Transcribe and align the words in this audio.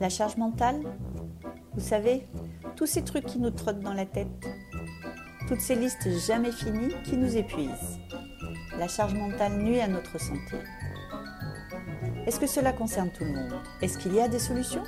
La 0.00 0.08
charge 0.08 0.38
mentale 0.38 0.80
Vous 1.74 1.80
savez, 1.82 2.26
tous 2.74 2.86
ces 2.86 3.04
trucs 3.04 3.26
qui 3.26 3.38
nous 3.38 3.50
trottent 3.50 3.80
dans 3.80 3.92
la 3.92 4.06
tête. 4.06 4.48
Toutes 5.46 5.60
ces 5.60 5.74
listes 5.74 6.08
jamais 6.26 6.52
finies 6.52 6.94
qui 7.04 7.18
nous 7.18 7.36
épuisent. 7.36 7.98
La 8.78 8.88
charge 8.88 9.12
mentale 9.12 9.58
nuit 9.58 9.78
à 9.78 9.88
notre 9.88 10.18
santé. 10.18 10.56
Est-ce 12.26 12.40
que 12.40 12.46
cela 12.46 12.72
concerne 12.72 13.10
tout 13.10 13.24
le 13.24 13.32
monde? 13.32 13.60
Est-ce 13.82 13.98
qu'il 13.98 14.14
y 14.14 14.20
a 14.20 14.28
des 14.28 14.38
solutions? 14.38 14.84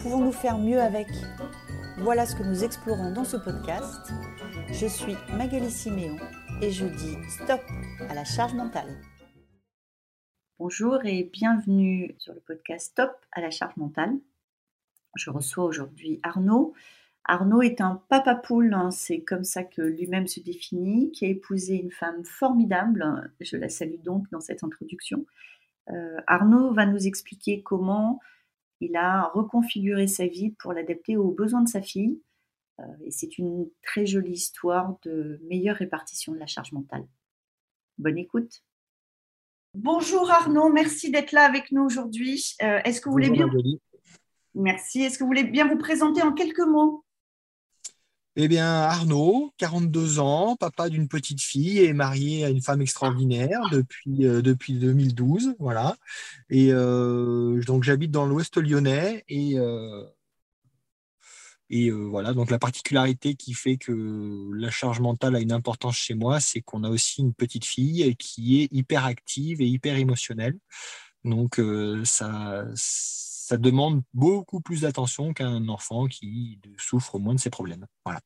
Pouvons-nous 0.00 0.32
faire 0.32 0.58
mieux 0.58 0.82
avec? 0.82 1.08
Voilà 1.96 2.26
ce 2.26 2.36
que 2.36 2.42
nous 2.42 2.62
explorons 2.62 3.12
dans 3.12 3.24
ce 3.24 3.38
podcast. 3.38 4.12
Je 4.70 4.86
suis 4.86 5.16
Magali 5.32 5.70
Siméon 5.70 6.16
et 6.60 6.70
je 6.70 6.84
dis 6.84 7.16
stop 7.30 7.62
à 8.10 8.12
la 8.12 8.24
charge 8.24 8.52
mentale. 8.52 9.00
Bonjour 10.66 11.04
et 11.04 11.24
bienvenue 11.24 12.14
sur 12.16 12.32
le 12.32 12.40
podcast 12.40 12.92
Stop 12.92 13.10
à 13.32 13.42
la 13.42 13.50
charge 13.50 13.76
mentale. 13.76 14.18
Je 15.14 15.28
reçois 15.28 15.64
aujourd'hui 15.64 16.20
Arnaud. 16.22 16.72
Arnaud 17.24 17.60
est 17.60 17.82
un 17.82 18.02
papa 18.08 18.34
poule, 18.34 18.72
hein, 18.72 18.90
c'est 18.90 19.20
comme 19.20 19.44
ça 19.44 19.62
que 19.62 19.82
lui-même 19.82 20.26
se 20.26 20.40
définit, 20.40 21.12
qui 21.12 21.26
a 21.26 21.28
épousé 21.28 21.74
une 21.74 21.90
femme 21.90 22.24
formidable. 22.24 23.30
Je 23.40 23.58
la 23.58 23.68
salue 23.68 24.00
donc 24.02 24.24
dans 24.30 24.40
cette 24.40 24.64
introduction. 24.64 25.26
Euh, 25.90 26.16
Arnaud 26.26 26.72
va 26.72 26.86
nous 26.86 27.06
expliquer 27.06 27.62
comment 27.62 28.18
il 28.80 28.96
a 28.96 29.28
reconfiguré 29.34 30.06
sa 30.06 30.26
vie 30.26 30.52
pour 30.52 30.72
l'adapter 30.72 31.18
aux 31.18 31.30
besoins 31.30 31.60
de 31.60 31.68
sa 31.68 31.82
fille. 31.82 32.22
Euh, 32.80 32.84
et 33.02 33.10
c'est 33.10 33.36
une 33.36 33.68
très 33.82 34.06
jolie 34.06 34.32
histoire 34.32 34.96
de 35.02 35.38
meilleure 35.46 35.76
répartition 35.76 36.32
de 36.32 36.38
la 36.38 36.46
charge 36.46 36.72
mentale. 36.72 37.06
Bonne 37.98 38.16
écoute. 38.16 38.62
Bonjour 39.74 40.30
Arnaud, 40.30 40.72
merci 40.72 41.10
d'être 41.10 41.32
là 41.32 41.42
avec 41.42 41.72
nous 41.72 41.82
aujourd'hui. 41.82 42.54
Euh, 42.62 42.78
est-ce 42.84 43.00
que 43.00 43.08
vous 43.08 43.12
voulez 43.14 43.30
bien 43.30 43.50
Merci. 44.54 45.02
Est-ce 45.02 45.18
que 45.18 45.24
vous 45.24 45.28
voulez 45.28 45.42
bien 45.42 45.66
vous 45.66 45.76
présenter 45.76 46.22
en 46.22 46.32
quelques 46.32 46.60
mots? 46.60 47.04
Eh 48.36 48.46
bien, 48.46 48.66
Arnaud, 48.66 49.52
42 49.58 50.20
ans, 50.20 50.54
papa 50.54 50.88
d'une 50.88 51.08
petite 51.08 51.40
fille 51.40 51.80
et 51.80 51.92
marié 51.92 52.44
à 52.44 52.50
une 52.50 52.62
femme 52.62 52.82
extraordinaire 52.82 53.60
depuis, 53.72 54.26
euh, 54.26 54.42
depuis 54.42 54.74
2012. 54.74 55.56
Voilà. 55.58 55.96
Et 56.50 56.68
euh, 56.70 57.60
donc, 57.62 57.82
j'habite 57.82 58.12
dans 58.12 58.26
l'ouest 58.26 58.56
lyonnais 58.56 59.24
et 59.28 59.56
et 61.76 61.90
euh, 61.90 61.94
voilà, 61.94 62.34
donc 62.34 62.52
la 62.52 62.60
particularité 62.60 63.34
qui 63.34 63.52
fait 63.52 63.78
que 63.78 64.48
la 64.54 64.70
charge 64.70 65.00
mentale 65.00 65.34
a 65.34 65.40
une 65.40 65.50
importance 65.50 65.96
chez 65.96 66.14
moi, 66.14 66.38
c'est 66.38 66.60
qu'on 66.60 66.84
a 66.84 66.88
aussi 66.88 67.20
une 67.20 67.34
petite 67.34 67.64
fille 67.64 68.14
qui 68.14 68.62
est 68.62 68.68
hyper 68.70 69.04
active 69.04 69.60
et 69.60 69.66
hyper 69.66 69.96
émotionnelle. 69.96 70.56
Donc 71.24 71.58
euh, 71.58 72.04
ça, 72.04 72.66
ça 72.76 73.56
demande 73.56 74.02
beaucoup 74.12 74.60
plus 74.60 74.82
d'attention 74.82 75.34
qu'un 75.34 75.66
enfant 75.66 76.06
qui 76.06 76.60
souffre 76.78 77.18
moins 77.18 77.34
de 77.34 77.40
ses 77.40 77.50
problèmes. 77.50 77.86
Voilà. 78.04 78.20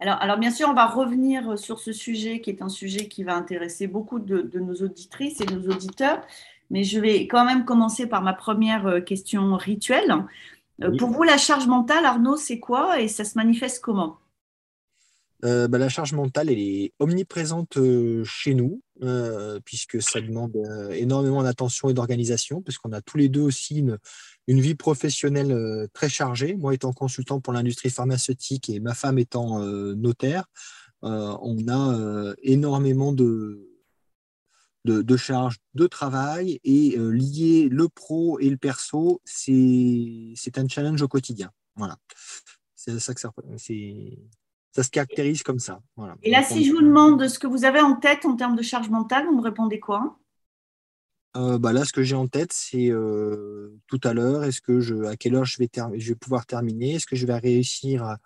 Alors, 0.00 0.16
alors, 0.22 0.38
bien 0.38 0.50
sûr, 0.50 0.70
on 0.70 0.74
va 0.74 0.86
revenir 0.86 1.58
sur 1.58 1.78
ce 1.78 1.92
sujet 1.92 2.40
qui 2.40 2.48
est 2.48 2.62
un 2.62 2.70
sujet 2.70 3.08
qui 3.08 3.22
va 3.22 3.36
intéresser 3.36 3.86
beaucoup 3.86 4.18
de, 4.18 4.40
de 4.40 4.60
nos 4.60 4.76
auditrices 4.76 5.42
et 5.42 5.44
de 5.44 5.56
nos 5.56 5.74
auditeurs. 5.74 6.22
Mais 6.70 6.84
je 6.84 7.00
vais 7.00 7.26
quand 7.26 7.44
même 7.44 7.64
commencer 7.64 8.06
par 8.06 8.22
ma 8.22 8.32
première 8.32 8.86
euh, 8.86 9.00
question 9.00 9.56
rituelle. 9.56 10.14
Euh, 10.82 10.96
pour 10.96 11.10
vous, 11.10 11.22
la 11.22 11.38
charge 11.38 11.66
mentale, 11.66 12.04
Arnaud, 12.04 12.36
c'est 12.36 12.60
quoi 12.60 13.00
et 13.00 13.08
ça 13.08 13.24
se 13.24 13.36
manifeste 13.36 13.80
comment? 13.80 14.18
Euh, 15.44 15.68
bah, 15.68 15.78
la 15.78 15.88
charge 15.88 16.12
mentale, 16.12 16.50
elle 16.50 16.58
est 16.58 16.92
omniprésente 16.98 17.76
euh, 17.76 18.24
chez 18.24 18.54
nous, 18.54 18.82
puisque 19.64 20.02
ça 20.02 20.20
demande 20.20 20.56
énormément 20.90 21.44
d'attention 21.44 21.88
et 21.88 21.94
d'organisation, 21.94 22.60
puisqu'on 22.60 22.92
a 22.92 23.00
tous 23.00 23.16
les 23.16 23.28
deux 23.28 23.42
aussi 23.42 23.78
une, 23.78 23.98
une 24.48 24.60
vie 24.60 24.74
professionnelle 24.74 25.88
très 25.92 26.08
chargée. 26.08 26.56
Moi 26.56 26.74
étant 26.74 26.92
consultant 26.92 27.40
pour 27.40 27.52
l'industrie 27.52 27.90
pharmaceutique 27.90 28.68
et 28.68 28.80
ma 28.80 28.94
femme 28.94 29.20
étant 29.20 29.60
notaire, 29.60 30.46
on 31.02 31.68
a 31.68 32.34
énormément 32.42 33.12
de, 33.12 33.67
de, 34.88 35.16
charge 35.16 35.56
de 35.74 35.86
travail 35.86 36.60
et 36.64 36.96
euh, 36.98 37.10
lier 37.10 37.68
le 37.70 37.88
pro 37.88 38.38
et 38.40 38.48
le 38.48 38.56
perso, 38.56 39.20
c'est 39.24 40.34
un 40.56 40.68
challenge 40.68 41.02
au 41.02 41.08
quotidien. 41.08 41.50
Voilà. 41.76 41.96
C'est 42.74 42.98
ça 42.98 43.14
que 43.14 43.20
ça, 43.20 43.30
ça 44.72 44.82
se 44.82 44.90
caractérise 44.90 45.42
comme 45.42 45.58
ça. 45.58 45.80
Voilà. 45.96 46.16
Et 46.22 46.30
là, 46.30 46.42
si 46.42 46.64
je 46.64 46.72
vous 46.72 46.82
demande 46.82 47.26
ce 47.28 47.38
que 47.38 47.46
vous 47.46 47.64
avez 47.64 47.80
en 47.80 47.96
tête 47.96 48.24
en 48.24 48.36
termes 48.36 48.56
de 48.56 48.62
charge 48.62 48.88
mentale, 48.88 49.26
vous 49.26 49.36
me 49.36 49.42
répondez 49.42 49.80
quoi? 49.80 50.18
Euh, 51.36 51.58
bah 51.58 51.72
là, 51.72 51.84
ce 51.84 51.92
que 51.92 52.02
j'ai 52.02 52.16
en 52.16 52.26
tête, 52.26 52.52
c'est 52.52 52.90
euh, 52.90 53.76
tout 53.86 54.00
à 54.02 54.14
l'heure, 54.14 54.44
est-ce 54.44 54.60
que 54.60 54.80
je, 54.80 55.04
à 55.04 55.16
quelle 55.16 55.34
heure 55.34 55.44
je 55.44 55.58
vais, 55.58 55.68
je 55.96 56.08
vais 56.08 56.14
pouvoir 56.14 56.46
terminer? 56.46 56.94
Est-ce 56.94 57.06
que 57.06 57.16
je 57.16 57.26
vais 57.26 57.36
réussir 57.36 58.02
à, 58.02 58.18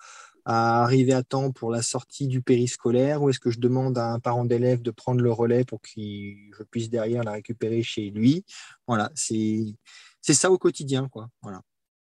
à 0.44 0.82
arriver 0.82 1.12
à 1.12 1.22
temps 1.22 1.52
pour 1.52 1.70
la 1.70 1.82
sortie 1.82 2.26
du 2.26 2.42
périscolaire 2.42 3.22
ou 3.22 3.30
est-ce 3.30 3.40
que 3.40 3.50
je 3.50 3.60
demande 3.60 3.96
à 3.98 4.12
un 4.12 4.20
parent 4.20 4.44
d'élève 4.44 4.82
de 4.82 4.90
prendre 4.90 5.20
le 5.20 5.32
relais 5.32 5.64
pour 5.64 5.80
que 5.80 5.90
je 5.96 6.62
puisse 6.70 6.90
derrière 6.90 7.22
la 7.24 7.32
récupérer 7.32 7.82
chez 7.82 8.10
lui? 8.10 8.44
Voilà, 8.86 9.10
c'est 9.14 9.74
ça 10.22 10.50
au 10.50 10.58
quotidien. 10.58 11.08
quoi. 11.08 11.28
Voilà. 11.42 11.62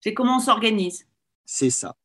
C'est 0.01 0.13
comment 0.13 0.37
on 0.37 0.39
s'organise? 0.39 1.05
C'est 1.45 1.69
ça 1.69 1.95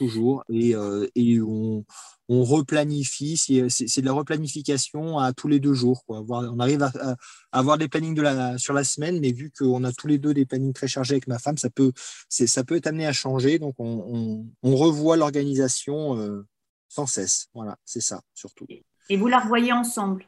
toujours, 0.00 0.44
et, 0.48 0.74
euh, 0.74 1.06
et 1.14 1.42
on, 1.42 1.84
on, 2.30 2.42
replanifie, 2.42 3.36
c'est 3.36 4.00
de 4.00 4.06
la 4.06 4.12
replanification 4.12 5.18
à 5.18 5.34
tous 5.34 5.46
les 5.46 5.60
deux 5.60 5.74
jours. 5.74 6.04
Quoi. 6.06 6.24
On 6.26 6.58
arrive 6.58 6.82
à, 6.82 7.16
avoir 7.52 7.76
des 7.76 7.86
plannings 7.86 8.14
de 8.14 8.22
la, 8.22 8.56
sur 8.56 8.72
la 8.72 8.82
semaine, 8.82 9.20
mais 9.20 9.32
vu 9.32 9.50
qu'on 9.50 9.84
a 9.84 9.92
tous 9.92 10.06
les 10.06 10.16
deux 10.16 10.32
des 10.32 10.46
plannings 10.46 10.72
très 10.72 10.88
chargés 10.88 11.14
avec 11.14 11.26
ma 11.26 11.38
femme, 11.38 11.58
ça 11.58 11.68
peut, 11.68 11.92
ça 12.30 12.64
peut 12.64 12.76
être 12.76 12.86
amené 12.86 13.06
à 13.06 13.12
changer, 13.12 13.58
donc 13.58 13.74
on, 13.78 14.46
on, 14.62 14.76
revoit 14.76 15.18
l'organisation 15.18 16.16
euh, 16.16 16.46
sans 16.88 17.04
cesse. 17.04 17.48
Voilà, 17.52 17.76
c'est 17.84 18.00
ça 18.00 18.22
surtout. 18.32 18.66
Et 19.10 19.16
vous 19.18 19.28
la 19.28 19.40
revoyez 19.40 19.72
ensemble? 19.72 20.24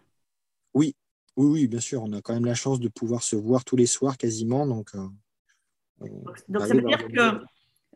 Oui, 0.75 0.94
oui, 1.37 1.47
oui, 1.47 1.66
bien 1.66 1.81
sûr. 1.81 2.03
On 2.03 2.12
a 2.12 2.21
quand 2.21 2.34
même 2.34 2.44
la 2.44 2.54
chance 2.54 2.78
de 2.78 2.89
pouvoir 2.89 3.22
se 3.22 3.37
voir 3.37 3.65
tous 3.65 3.77
les 3.77 3.87
soirs 3.87 4.19
quasiment, 4.19 4.66
donc. 4.66 4.94
Euh, 4.94 5.09
donc 6.49 6.66
ça 6.66 6.75
veut 6.75 6.83
dire 6.83 7.06
que 7.09 7.43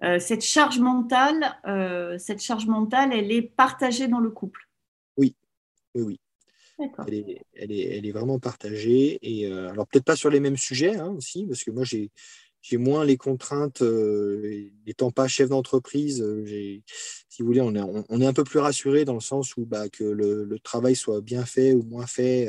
euh, 0.03 0.19
cette 0.19 0.43
charge 0.43 0.79
mentale, 0.79 1.57
euh, 1.67 2.19
cette 2.19 2.41
charge 2.41 2.67
mentale, 2.67 3.13
elle 3.13 3.33
est 3.33 3.43
partagée 3.43 4.09
dans 4.09 4.21
le 4.21 4.31
couple. 4.31 4.69
Oui, 5.17 5.35
oui, 5.95 6.03
oui. 6.03 6.21
Elle 7.07 7.15
est, 7.15 7.43
elle, 7.55 7.73
est, 7.73 7.97
elle 7.97 8.07
est, 8.07 8.13
vraiment 8.13 8.39
partagée. 8.39 9.19
Et 9.23 9.47
euh, 9.47 9.71
alors 9.71 9.87
peut-être 9.87 10.05
pas 10.05 10.17
sur 10.17 10.29
les 10.29 10.41
mêmes 10.41 10.59
sujets 10.59 10.97
hein, 10.97 11.09
aussi, 11.17 11.47
parce 11.47 11.65
que 11.65 11.71
moi 11.71 11.85
j'ai 11.85 12.11
j'ai 12.61 12.77
moins 12.79 13.05
les 13.05 13.17
contraintes, 13.17 13.81
n'étant 13.81 15.13
pas 15.13 15.29
chef 15.29 15.51
d'entreprise, 15.51 16.27
si 17.29 17.43
vous 17.43 17.47
voulez, 17.47 17.61
on 17.61 17.77
est, 17.77 18.05
on, 18.09 18.21
est, 18.21 18.27
un 18.27 18.33
peu 18.33 18.43
plus 18.43 18.59
rassuré 18.59 19.05
dans 19.05 19.15
le 19.15 19.21
sens 19.21 19.57
où 19.57 19.65
bah, 19.65 19.89
que 19.89 20.03
le, 20.03 20.43
le, 20.43 20.59
travail 20.59 20.97
soit 20.97 21.21
bien 21.21 21.45
fait 21.45 21.75
ou 21.75 21.85
moins 21.85 22.09
fait, 22.09 22.49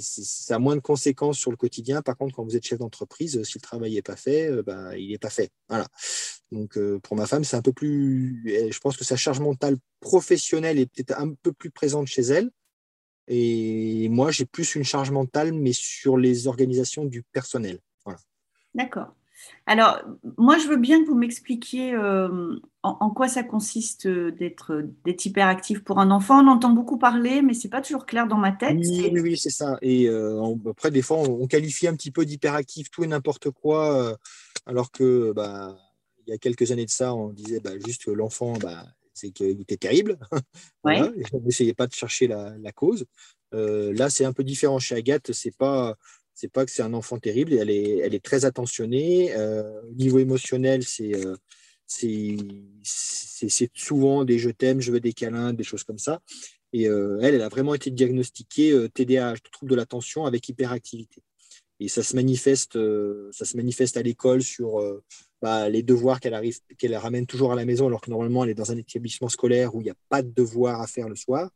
ça 0.00 0.56
a 0.56 0.58
moins 0.58 0.76
de 0.76 0.80
conséquences 0.80 1.38
sur 1.38 1.50
le 1.50 1.56
quotidien. 1.56 2.02
Par 2.02 2.16
contre, 2.16 2.34
quand 2.34 2.44
vous 2.44 2.56
êtes 2.56 2.64
chef 2.64 2.78
d'entreprise, 2.78 3.42
si 3.42 3.58
le 3.58 3.60
travail 3.60 3.94
n'est 3.94 4.02
pas 4.02 4.16
fait, 4.16 4.50
euh, 4.50 4.62
bah, 4.62 4.96
il 4.96 5.10
n'est 5.10 5.18
pas 5.18 5.30
fait. 5.30 5.50
Voilà. 5.68 5.86
Donc, 6.52 6.76
euh, 6.76 6.98
pour 7.00 7.16
ma 7.16 7.26
femme, 7.26 7.44
c'est 7.44 7.56
un 7.56 7.62
peu 7.62 7.72
plus. 7.72 8.42
Je 8.70 8.78
pense 8.80 8.96
que 8.96 9.04
sa 9.04 9.16
charge 9.16 9.40
mentale 9.40 9.76
professionnelle 10.00 10.78
est 10.78 10.86
peut-être 10.86 11.18
un 11.18 11.34
peu 11.42 11.52
plus 11.52 11.70
présente 11.70 12.06
chez 12.06 12.22
elle. 12.22 12.50
Et 13.26 14.08
moi, 14.08 14.30
j'ai 14.30 14.46
plus 14.46 14.74
une 14.74 14.84
charge 14.84 15.10
mentale, 15.10 15.52
mais 15.52 15.72
sur 15.72 16.16
les 16.16 16.46
organisations 16.46 17.04
du 17.04 17.22
personnel. 17.22 17.78
Voilà. 18.04 18.18
D'accord. 18.74 19.14
Alors, 19.66 20.00
moi, 20.36 20.58
je 20.58 20.66
veux 20.66 20.76
bien 20.76 21.02
que 21.02 21.08
vous 21.08 21.14
m'expliquiez 21.14 21.94
euh, 21.94 22.56
en, 22.82 23.10
quoi 23.10 23.28
ça 23.28 23.42
consiste 23.42 24.06
euh, 24.06 24.30
d'être 24.32 25.26
hyperactif 25.26 25.84
pour 25.84 25.98
un 25.98 26.10
enfant. 26.10 26.42
On 26.42 26.48
entend 26.48 26.70
beaucoup 26.70 26.98
parler, 26.98 27.42
mais 27.42 27.54
c'est 27.54 27.68
pas 27.68 27.82
toujours 27.82 28.06
clair 28.06 28.26
dans 28.26 28.38
ma 28.38 28.52
tête. 28.52 28.76
Oui, 28.78 29.10
oui, 29.12 29.36
c'est 29.36 29.50
ça. 29.50 29.78
Et 29.82 30.08
euh, 30.08 30.42
après, 30.68 30.90
des 30.90 31.02
fois, 31.02 31.18
on, 31.18 31.46
qualifie 31.46 31.86
un 31.86 31.94
petit 31.94 32.10
peu 32.10 32.24
d'hyperactif 32.24 32.90
tout 32.90 33.04
et 33.04 33.06
n'importe 33.06 33.50
quoi, 33.50 34.16
alors 34.66 34.90
que 34.90 35.32
bah, 35.32 35.76
il 36.26 36.30
y 36.30 36.34
a 36.34 36.38
quelques 36.38 36.72
années 36.72 36.86
de 36.86 36.90
ça, 36.90 37.14
on 37.14 37.28
disait 37.30 37.60
bah, 37.60 37.72
juste 37.84 38.04
que 38.04 38.10
l'enfant, 38.10 38.54
bah, 38.54 38.84
c'est 39.14 39.30
qu'il 39.30 39.60
était 39.60 39.76
terrible. 39.76 40.18
N'essayez 41.44 41.74
pas 41.74 41.86
de 41.86 41.94
chercher 41.94 42.26
la, 42.26 42.54
la 42.58 42.72
cause. 42.72 43.04
là, 43.52 44.08
c'est 44.10 44.24
un 44.24 44.32
peu 44.32 44.44
différent 44.44 44.78
chez 44.78 44.94
Agathe. 44.94 45.32
C'est 45.32 45.56
pas 45.56 45.96
c'est 46.38 46.52
pas 46.52 46.64
que 46.64 46.70
c'est 46.70 46.82
un 46.82 46.94
enfant 46.94 47.18
terrible, 47.18 47.54
elle 47.54 47.68
est, 47.68 47.98
elle 47.98 48.14
est 48.14 48.24
très 48.24 48.44
attentionnée. 48.44 49.34
Euh, 49.36 49.82
au 49.82 49.94
niveau 49.94 50.20
émotionnel, 50.20 50.82
euh, 51.00 51.36
c'est 51.84 52.36
c'est 52.84 53.70
souvent 53.74 54.24
des 54.24 54.38
je 54.38 54.50
t'aime, 54.50 54.80
je 54.80 54.92
veux 54.92 55.00
des 55.00 55.12
câlins, 55.12 55.52
des 55.52 55.64
choses 55.64 55.82
comme 55.82 55.98
ça. 55.98 56.20
Et 56.72 56.86
euh, 56.86 57.18
elle, 57.22 57.34
elle 57.34 57.42
a 57.42 57.48
vraiment 57.48 57.74
été 57.74 57.90
diagnostiquée 57.90 58.72
TDAH, 58.94 59.38
trouble 59.50 59.70
de 59.70 59.76
l'attention 59.76 60.26
avec 60.26 60.48
hyperactivité. 60.48 61.22
Et 61.80 61.88
ça 61.88 62.04
se 62.04 62.14
manifeste, 62.14 62.78
ça 63.32 63.44
se 63.44 63.56
manifeste 63.56 63.96
à 63.96 64.02
l'école 64.02 64.42
sur 64.42 64.80
bah, 65.42 65.68
les 65.68 65.82
devoirs 65.82 66.20
qu'elle 66.20 66.34
arrive, 66.34 66.58
qu'elle 66.76 66.94
ramène 66.94 67.26
toujours 67.26 67.52
à 67.52 67.56
la 67.56 67.64
maison, 67.64 67.88
alors 67.88 68.00
que 68.00 68.10
normalement 68.10 68.44
elle 68.44 68.50
est 68.50 68.54
dans 68.54 68.70
un 68.70 68.76
établissement 68.76 69.28
scolaire 69.28 69.74
où 69.74 69.80
il 69.80 69.84
n'y 69.84 69.90
a 69.90 69.96
pas 70.08 70.22
de 70.22 70.30
devoirs 70.30 70.80
à 70.80 70.86
faire 70.86 71.08
le 71.08 71.16
soir 71.16 71.50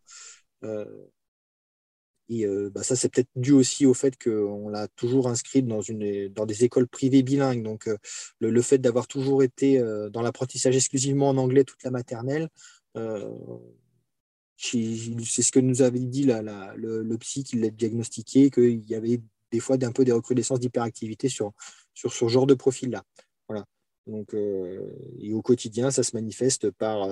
Et 2.29 2.47
bah, 2.71 2.83
ça, 2.83 2.97
c'est 2.97 3.09
peut-être 3.11 3.29
dû 3.37 3.53
aussi 3.53 3.85
au 3.85 3.95
fait 3.95 4.17
qu'on 4.23 4.69
l'a 4.69 4.89
toujours 4.89 5.29
inscrite 5.29 5.67
dans, 5.67 5.83
une, 5.83 6.29
dans 6.29 6.47
des 6.47 6.65
écoles 6.65 6.89
privées 6.89 7.23
bilingues. 7.23 7.63
Donc, 7.63 7.89
le, 8.41 8.63
fait 8.63 8.79
d'avoir 8.79 9.07
toujours 9.07 9.43
été 9.43 9.79
dans 10.13 10.23
l'apprentissage 10.23 10.77
exclusivement 10.77 11.29
en 11.29 11.37
anglais 11.37 11.65
toute 11.65 11.83
la 11.83 11.91
maternelle, 11.91 12.49
c'est 14.57 15.43
ce 15.43 15.53
que 15.53 15.61
nous 15.61 15.83
avait 15.83 15.99
dit 15.99 16.25
le, 16.25 17.17
psy 17.19 17.45
qui 17.45 17.57
l'a 17.57 17.71
diagnostiqué, 17.71 18.51
qu'il 18.51 18.89
y 18.89 18.95
avait 18.95 19.21
des 19.51 19.61
fois 19.61 19.77
un 19.83 19.93
peu 19.93 20.05
des 20.05 20.13
recrudescences 20.13 20.61
d'hyperactivité 20.61 21.29
sur, 21.29 21.53
sur 21.95 22.13
ce 22.13 22.29
genre 22.29 22.47
de 22.47 22.55
profil-là. 22.55 23.03
Voilà. 23.49 23.67
Donc, 24.07 24.35
et 24.35 25.33
au 25.33 25.43
quotidien, 25.43 25.91
ça 25.91 26.03
se 26.03 26.17
manifeste 26.17 26.71
par 26.71 27.07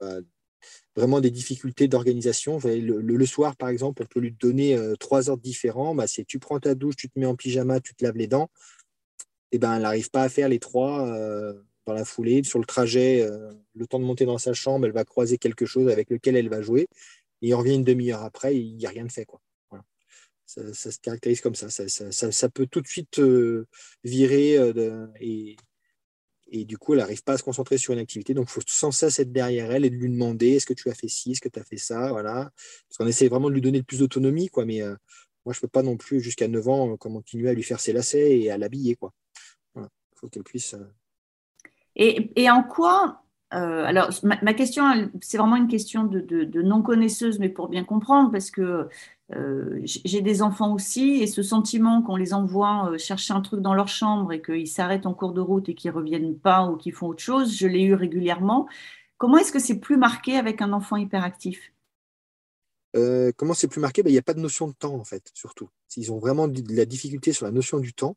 bah, 0.00 0.20
vraiment 0.96 1.20
des 1.20 1.30
difficultés 1.30 1.88
d'organisation. 1.88 2.58
Le, 2.64 3.26
soir, 3.26 3.56
par 3.56 3.68
exemple, 3.68 4.02
on 4.02 4.06
peut 4.06 4.20
lui 4.20 4.32
donner 4.32 4.76
euh, 4.76 4.94
trois 4.96 5.30
ordres 5.30 5.42
différents. 5.42 5.94
Bah, 5.94 6.06
c'est 6.06 6.24
tu 6.24 6.38
prends 6.38 6.60
ta 6.60 6.74
douche, 6.74 6.96
tu 6.96 7.08
te 7.08 7.18
mets 7.18 7.26
en 7.26 7.36
pyjama, 7.36 7.80
tu 7.80 7.94
te 7.94 8.04
laves 8.04 8.16
les 8.16 8.26
dents. 8.26 8.50
Et 9.50 9.56
eh 9.56 9.58
ben, 9.58 9.74
elle 9.74 9.82
n'arrive 9.82 10.10
pas 10.10 10.22
à 10.22 10.28
faire 10.30 10.48
les 10.48 10.58
trois 10.58 11.06
euh, 11.06 11.52
dans 11.86 11.92
la 11.92 12.04
foulée. 12.04 12.42
Sur 12.42 12.58
le 12.58 12.64
trajet, 12.64 13.22
euh, 13.22 13.52
le 13.74 13.86
temps 13.86 13.98
de 13.98 14.04
monter 14.04 14.24
dans 14.24 14.38
sa 14.38 14.54
chambre, 14.54 14.86
elle 14.86 14.92
va 14.92 15.04
croiser 15.04 15.36
quelque 15.36 15.66
chose 15.66 15.90
avec 15.90 16.08
lequel 16.10 16.36
elle 16.36 16.48
va 16.48 16.62
jouer. 16.62 16.88
Et 17.42 17.52
revient 17.54 17.74
une 17.74 17.84
demi-heure 17.84 18.22
après, 18.22 18.56
il 18.56 18.76
n'y 18.76 18.86
a 18.86 18.90
rien 18.90 19.04
de 19.04 19.12
fait. 19.12 19.26
Quoi. 19.26 19.40
Ça, 20.46 20.72
se 20.72 20.98
caractérise 21.00 21.40
comme 21.40 21.54
ça. 21.54 21.68
Ça, 21.70 22.48
peut 22.48 22.66
tout 22.66 22.80
de 22.80 22.86
suite 22.86 23.20
virer 24.04 24.58
et 26.54 26.66
du 26.66 26.76
coup, 26.76 26.92
elle 26.92 27.00
n'arrive 27.00 27.24
pas 27.24 27.32
à 27.32 27.38
se 27.38 27.42
concentrer 27.42 27.78
sur 27.78 27.94
une 27.94 27.98
activité. 27.98 28.34
Donc, 28.34 28.48
il 28.50 28.52
faut 28.52 28.60
sans 28.66 28.90
cesse 28.90 29.18
être 29.18 29.32
derrière 29.32 29.72
elle 29.72 29.86
et 29.86 29.90
de 29.90 29.96
lui 29.96 30.10
demander 30.10 30.50
est-ce 30.50 30.66
que 30.66 30.74
tu 30.74 30.90
as 30.90 30.94
fait 30.94 31.08
ci, 31.08 31.32
est-ce 31.32 31.40
que 31.40 31.48
tu 31.48 31.58
as 31.58 31.64
fait 31.64 31.78
ça 31.78 32.10
Voilà. 32.10 32.52
Parce 32.88 32.98
qu'on 32.98 33.06
essaie 33.06 33.28
vraiment 33.28 33.48
de 33.48 33.54
lui 33.54 33.62
donner 33.62 33.78
le 33.78 33.84
plus 33.84 34.00
d'autonomie. 34.00 34.48
quoi. 34.48 34.66
Mais 34.66 34.82
euh, 34.82 34.94
moi, 35.46 35.54
je 35.54 35.58
ne 35.58 35.60
peux 35.62 35.68
pas 35.68 35.82
non 35.82 35.96
plus, 35.96 36.20
jusqu'à 36.20 36.48
9 36.48 36.68
ans, 36.68 36.92
euh, 36.92 36.96
continuer 36.98 37.48
à 37.48 37.54
lui 37.54 37.62
faire 37.62 37.80
ses 37.80 37.94
lacets 37.94 38.38
et 38.38 38.50
à 38.50 38.58
l'habiller. 38.58 38.96
quoi. 38.96 39.14
Il 39.76 39.88
faut 40.14 40.28
qu'elle 40.28 40.44
puisse. 40.44 40.74
Euh, 40.74 40.84
et, 41.96 42.50
en 42.50 42.62
quoi 42.62 43.21
alors, 43.52 44.10
ma, 44.22 44.54
question, 44.54 45.10
c'est 45.20 45.36
vraiment 45.36 45.56
une 45.56 45.68
question 45.68 46.04
de, 46.04 46.62
non-connaisseuse, 46.62 47.38
mais 47.38 47.48
pour 47.48 47.68
bien 47.68 47.84
comprendre, 47.84 48.30
parce 48.30 48.50
que 48.50 48.88
euh, 49.34 49.80
j'ai 49.84 50.20
des 50.20 50.42
enfants 50.42 50.74
aussi 50.74 51.22
et 51.22 51.26
ce 51.26 51.42
sentiment 51.42 52.02
qu'on 52.02 52.16
les 52.16 52.34
envoie 52.34 52.90
euh, 52.90 52.98
chercher 52.98 53.32
un 53.32 53.40
truc 53.40 53.60
dans 53.60 53.74
leur 53.74 53.88
chambre 53.88 54.32
et 54.32 54.42
qu'ils 54.42 54.68
s'arrêtent 54.68 55.06
en 55.06 55.14
cours 55.14 55.32
de 55.32 55.40
route 55.40 55.68
et 55.68 55.74
qu'ils 55.74 55.90
reviennent 55.90 56.38
pas 56.38 56.66
ou 56.66 56.76
qu'ils 56.76 56.92
font 56.92 57.08
autre 57.08 57.22
chose, 57.22 57.56
je 57.56 57.66
l'ai 57.66 57.82
eu 57.82 57.94
régulièrement. 57.94 58.68
Comment 59.16 59.38
est-ce 59.38 59.52
que 59.52 59.58
c'est 59.58 59.80
plus 59.80 59.96
marqué 59.96 60.36
avec 60.36 60.60
un 60.60 60.72
enfant 60.72 60.96
hyperactif? 60.96 61.72
Euh, 62.94 63.32
Comment 63.36 63.54
c'est 63.54 63.68
plus 63.68 63.80
marqué? 63.80 64.02
Ben, 64.02 64.10
Il 64.10 64.14
n'y 64.14 64.18
a 64.18 64.22
pas 64.22 64.34
de 64.34 64.40
notion 64.40 64.68
de 64.68 64.74
temps 64.74 64.94
en 64.94 65.04
fait, 65.04 65.30
surtout. 65.32 65.70
Ils 65.96 66.12
ont 66.12 66.18
vraiment 66.18 66.46
de 66.46 66.62
la 66.74 66.84
difficulté 66.84 67.32
sur 67.32 67.46
la 67.46 67.52
notion 67.52 67.78
du 67.78 67.94
temps 67.94 68.16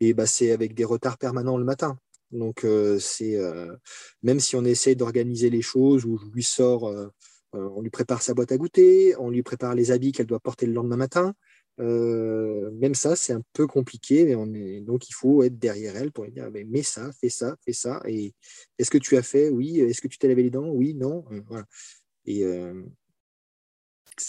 et 0.00 0.14
ben, 0.14 0.24
c'est 0.26 0.50
avec 0.50 0.74
des 0.74 0.84
retards 0.84 1.18
permanents 1.18 1.58
le 1.58 1.64
matin. 1.64 1.98
Donc 2.32 2.66
c'est 2.98 3.38
même 4.22 4.40
si 4.40 4.56
on 4.56 4.64
essaie 4.64 4.94
d'organiser 4.94 5.50
les 5.50 5.62
choses 5.62 6.04
où 6.04 6.18
je 6.18 6.26
lui 6.26 6.42
sors 6.42 6.92
euh, 7.54 7.68
on 7.76 7.82
lui 7.82 7.90
prépare 7.90 8.22
sa 8.22 8.34
boîte 8.34 8.52
à 8.52 8.56
goûter, 8.56 9.14
on 9.18 9.30
lui 9.30 9.42
prépare 9.42 9.74
les 9.74 9.90
habits 9.90 10.12
qu'elle 10.12 10.26
doit 10.26 10.40
porter 10.40 10.66
le 10.66 10.72
lendemain 10.72 10.96
matin. 10.96 11.34
Euh, 11.80 12.70
même 12.72 12.94
ça, 12.94 13.16
c'est 13.16 13.32
un 13.32 13.42
peu 13.52 13.66
compliqué. 13.66 14.24
Mais 14.24 14.34
on 14.34 14.52
est... 14.54 14.80
Donc, 14.80 15.08
il 15.08 15.12
faut 15.12 15.42
être 15.42 15.58
derrière 15.58 15.96
elle 15.96 16.12
pour 16.12 16.24
lui 16.24 16.32
dire 16.32 16.50
mais, 16.66 16.82
ça, 16.82 17.10
fais 17.20 17.28
ça, 17.28 17.56
fais 17.64 17.72
ça. 17.72 18.02
Et 18.06 18.34
est-ce 18.78 18.90
que 18.90 18.98
tu 18.98 19.16
as 19.16 19.22
fait? 19.22 19.48
Oui. 19.50 19.80
Est-ce 19.80 20.00
que 20.00 20.08
tu 20.08 20.18
t'es 20.18 20.28
lavé 20.28 20.44
les 20.44 20.50
dents? 20.50 20.68
Oui, 20.68 20.94
non. 20.94 21.24
Euh, 21.30 21.40
voilà. 21.46 21.64
Et 22.26 22.44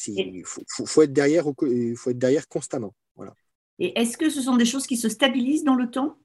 il 0.08 0.44
faut, 0.46 1.02
être 1.02 1.14
derrière, 1.14 1.46
faut 1.46 2.10
être 2.10 2.18
derrière 2.18 2.48
constamment. 2.48 2.94
Voilà. 3.16 3.34
Et 3.80 3.98
est-ce 4.00 4.18
que 4.18 4.30
ce 4.30 4.42
sont 4.42 4.58
des 4.58 4.66
choses 4.66 4.88
qui 4.88 4.98
se 4.98 5.10
stabilisent 5.10 5.64
dans 5.64 5.76
le 5.76 5.90
temps? 5.90 6.18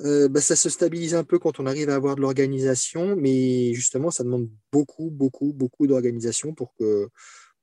Euh, 0.00 0.28
bah, 0.28 0.40
ça 0.40 0.56
se 0.56 0.70
stabilise 0.70 1.14
un 1.14 1.24
peu 1.24 1.38
quand 1.38 1.60
on 1.60 1.66
arrive 1.66 1.90
à 1.90 1.94
avoir 1.94 2.16
de 2.16 2.22
l'organisation, 2.22 3.14
mais 3.16 3.74
justement, 3.74 4.10
ça 4.10 4.24
demande 4.24 4.48
beaucoup, 4.72 5.10
beaucoup, 5.10 5.52
beaucoup 5.52 5.86
d'organisation 5.86 6.54
pour 6.54 6.74
que 6.74 7.08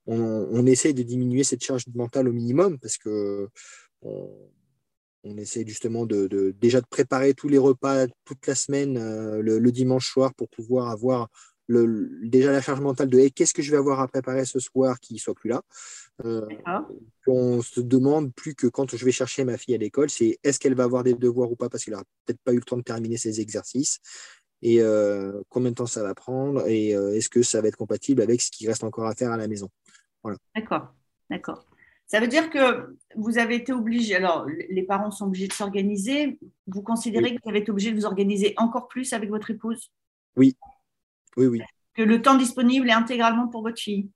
on, 0.06 0.66
essaye 0.66 0.96
de 0.96 1.04
diminuer 1.04 1.44
cette 1.44 1.64
charge 1.64 1.84
mentale 1.94 2.28
au 2.28 2.34
minimum, 2.34 2.80
parce 2.80 2.98
que 2.98 3.48
on, 4.02 5.38
essaie 5.38 5.64
justement 5.68 6.06
de, 6.06 6.56
déjà 6.60 6.82
de 6.82 6.88
préparer 6.90 7.34
tous 7.34 7.48
les 7.48 7.58
repas 7.58 8.08
toute 8.26 8.48
la 8.48 8.56
semaine, 8.56 8.98
euh, 8.98 9.42
le, 9.42 9.72
dimanche 9.72 10.12
soir, 10.12 10.34
pour 10.34 10.50
pouvoir 10.50 10.90
avoir 10.90 11.30
déjà 11.70 12.52
la 12.52 12.62
charge 12.62 12.82
mentale 12.82 13.10
de 13.10 13.28
qu'est-ce 13.28 13.54
que 13.54 13.62
je 13.62 13.72
vais 13.72 13.78
avoir 13.78 14.00
à 14.00 14.08
préparer 14.08 14.46
ce 14.46 14.60
soir 14.60 15.00
qui 15.00 15.14
ne 15.14 15.20
soit 15.20 15.36
plus 15.36 15.50
là? 15.50 15.62
Euh, 16.26 16.46
on 17.28 17.62
se 17.62 17.80
demande 17.80 18.34
plus 18.34 18.56
que 18.56 18.68
quand 18.68 18.96
je 18.96 19.06
vais 19.06 19.12
chercher 19.12 19.44
ma 19.44 19.58
fille 19.58 19.76
à 19.76 19.78
l'école, 19.78 20.10
c'est 20.10 20.40
est-ce 20.44 20.60
qu'elle 20.60 20.76
va 20.76 20.84
avoir 20.84 21.04
des 21.04 21.14
devoirs 21.14 21.52
ou 21.52 21.56
pas 21.56 21.70
parce 21.70 21.86
qu'elle 21.86 21.94
n'a 21.94 22.04
peut-être 22.26 22.42
pas 22.44 22.54
eu 22.54 22.58
le 22.58 22.64
temps 22.64 22.78
de 22.78 22.82
terminer 22.82 23.18
ses 23.18 23.40
exercices 23.40 24.00
et 24.62 24.82
euh, 24.82 25.42
combien 25.50 25.70
de 25.70 25.76
temps 25.76 25.86
ça 25.86 26.04
va 26.04 26.14
prendre 26.14 26.68
et 26.68 26.94
euh, 26.94 27.16
est-ce 27.16 27.30
que 27.30 27.44
ça 27.44 27.62
va 27.62 27.70
être 27.70 27.78
compatible 27.78 28.22
avec 28.22 28.42
ce 28.42 28.52
qui 28.52 28.68
reste 28.68 28.84
encore 28.84 29.06
à 29.06 29.16
faire 29.16 29.32
à 29.32 29.38
la 29.38 29.48
maison? 29.48 29.70
Voilà. 30.24 30.38
D'accord, 30.56 30.94
d'accord. 31.30 31.66
Ça 32.08 32.20
veut 32.20 32.28
dire 32.28 32.50
que 32.50 32.98
vous 33.16 33.38
avez 33.38 33.56
été 33.56 33.72
obligé, 33.72 34.16
alors 34.16 34.48
les 34.48 34.84
parents 34.84 35.12
sont 35.12 35.28
obligés 35.28 35.48
de 35.48 35.54
s'organiser, 35.54 36.40
vous 36.66 36.82
considérez 36.82 37.36
que 37.36 37.42
vous 37.44 37.50
avez 37.50 37.60
été 37.60 37.70
obligé 37.70 37.92
de 37.92 37.96
vous 37.96 38.06
organiser 38.06 38.56
encore 38.58 38.88
plus 38.88 39.14
avec 39.14 39.30
votre 39.30 39.52
épouse? 39.52 39.92
Oui, 40.36 40.58
oui, 41.40 41.48
oui. 41.48 41.62
Que 41.94 42.02
le 42.02 42.22
temps 42.22 42.38
disponible 42.38 42.90
est 42.90 42.94
intégralement 42.94 43.48
pour 43.48 43.62
votre 43.62 43.80
fille 43.80 44.10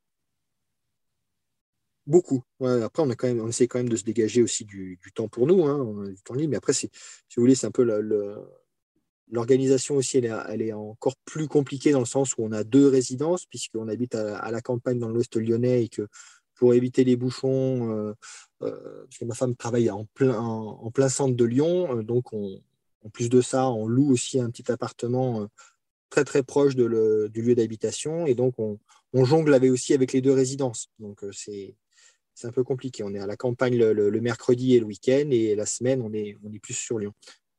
Beaucoup. 2.05 2.43
après, 2.59 3.01
on, 3.01 3.07
quand 3.11 3.27
même, 3.27 3.39
on 3.39 3.47
essaie 3.47 3.67
quand 3.67 3.79
même 3.79 3.87
de 3.87 3.95
se 3.95 4.03
dégager 4.03 4.43
aussi 4.43 4.65
du, 4.65 4.99
temps 5.15 5.29
pour 5.29 5.47
nous, 5.47 5.65
hein, 5.65 5.77
on 5.77 6.03
a 6.03 6.09
du 6.09 6.21
temps 6.21 6.33
libre. 6.33 6.51
Mais 6.51 6.57
après, 6.57 6.73
si 6.73 6.87
vous 7.37 7.41
voulez, 7.41 7.55
c'est 7.55 7.67
un 7.67 7.71
peu 7.71 7.83
l'organisation 9.31 9.95
aussi, 9.95 10.17
elle 10.17 10.61
est, 10.61 10.73
encore 10.73 11.15
plus 11.23 11.47
compliquée 11.47 11.91
dans 11.91 11.99
le 11.99 12.05
sens 12.05 12.37
où 12.37 12.43
on 12.43 12.51
a 12.51 12.65
deux 12.65 12.89
résidences, 12.89 13.45
puisqu'on 13.45 13.87
habite 13.87 14.15
à, 14.15 14.51
la 14.51 14.61
campagne 14.61 14.99
dans 14.99 15.07
l'ouest 15.07 15.37
lyonnais 15.37 15.85
et 15.85 15.89
que 15.89 16.07
pour 16.55 16.73
éviter 16.73 17.05
les 17.05 17.15
bouchons, 17.15 17.89
euh, 17.91 18.13
euh, 18.63 19.05
parce 19.05 19.17
que 19.17 19.25
ma 19.25 19.33
femme 19.33 19.55
travaille 19.55 19.89
en 19.89 20.05
plein, 20.13 20.37
en, 20.37 20.91
plein 20.91 21.09
centre 21.09 21.35
de 21.35 21.45
Lyon, 21.45 21.97
euh, 21.97 22.03
donc 22.03 22.33
en 22.33 23.09
plus 23.11 23.29
de 23.29 23.41
ça, 23.41 23.69
on 23.69 23.87
loue 23.87 24.11
aussi 24.11 24.39
un 24.39 24.49
petit 24.49 24.71
appartement 24.71 25.47
très 26.13 26.23
très 26.23 26.43
proche 26.43 26.75
du 26.75 26.87
lieu 26.87 27.55
d'habitation 27.55 28.27
et 28.27 28.35
donc 28.35 28.53
on, 28.59 28.77
jongle 29.25 29.53
avait 29.53 29.69
aussi 29.69 29.93
avec 29.95 30.13
les 30.13 30.21
deux 30.21 30.31
résidences. 30.31 30.89
Donc 30.99 31.25
c'est 31.31 31.75
c'est 32.35 32.47
un 32.47 32.51
peu 32.51 32.63
compliqué. 32.63 33.03
On 33.03 33.13
est 33.13 33.19
à 33.19 33.27
la 33.27 33.35
campagne 33.35 33.77
le, 33.77 34.21
mercredi 34.21 34.75
et 34.75 34.79
le 34.79 34.87
week-end, 34.87 35.27
et 35.29 35.53
la 35.53 35.67
semaine, 35.67 36.01
on 36.01 36.11
est, 36.13 36.35
on 36.43 36.51
est 36.51 36.57
plus 36.57 36.73
sur 36.73 36.97
Lyon. 36.97 37.13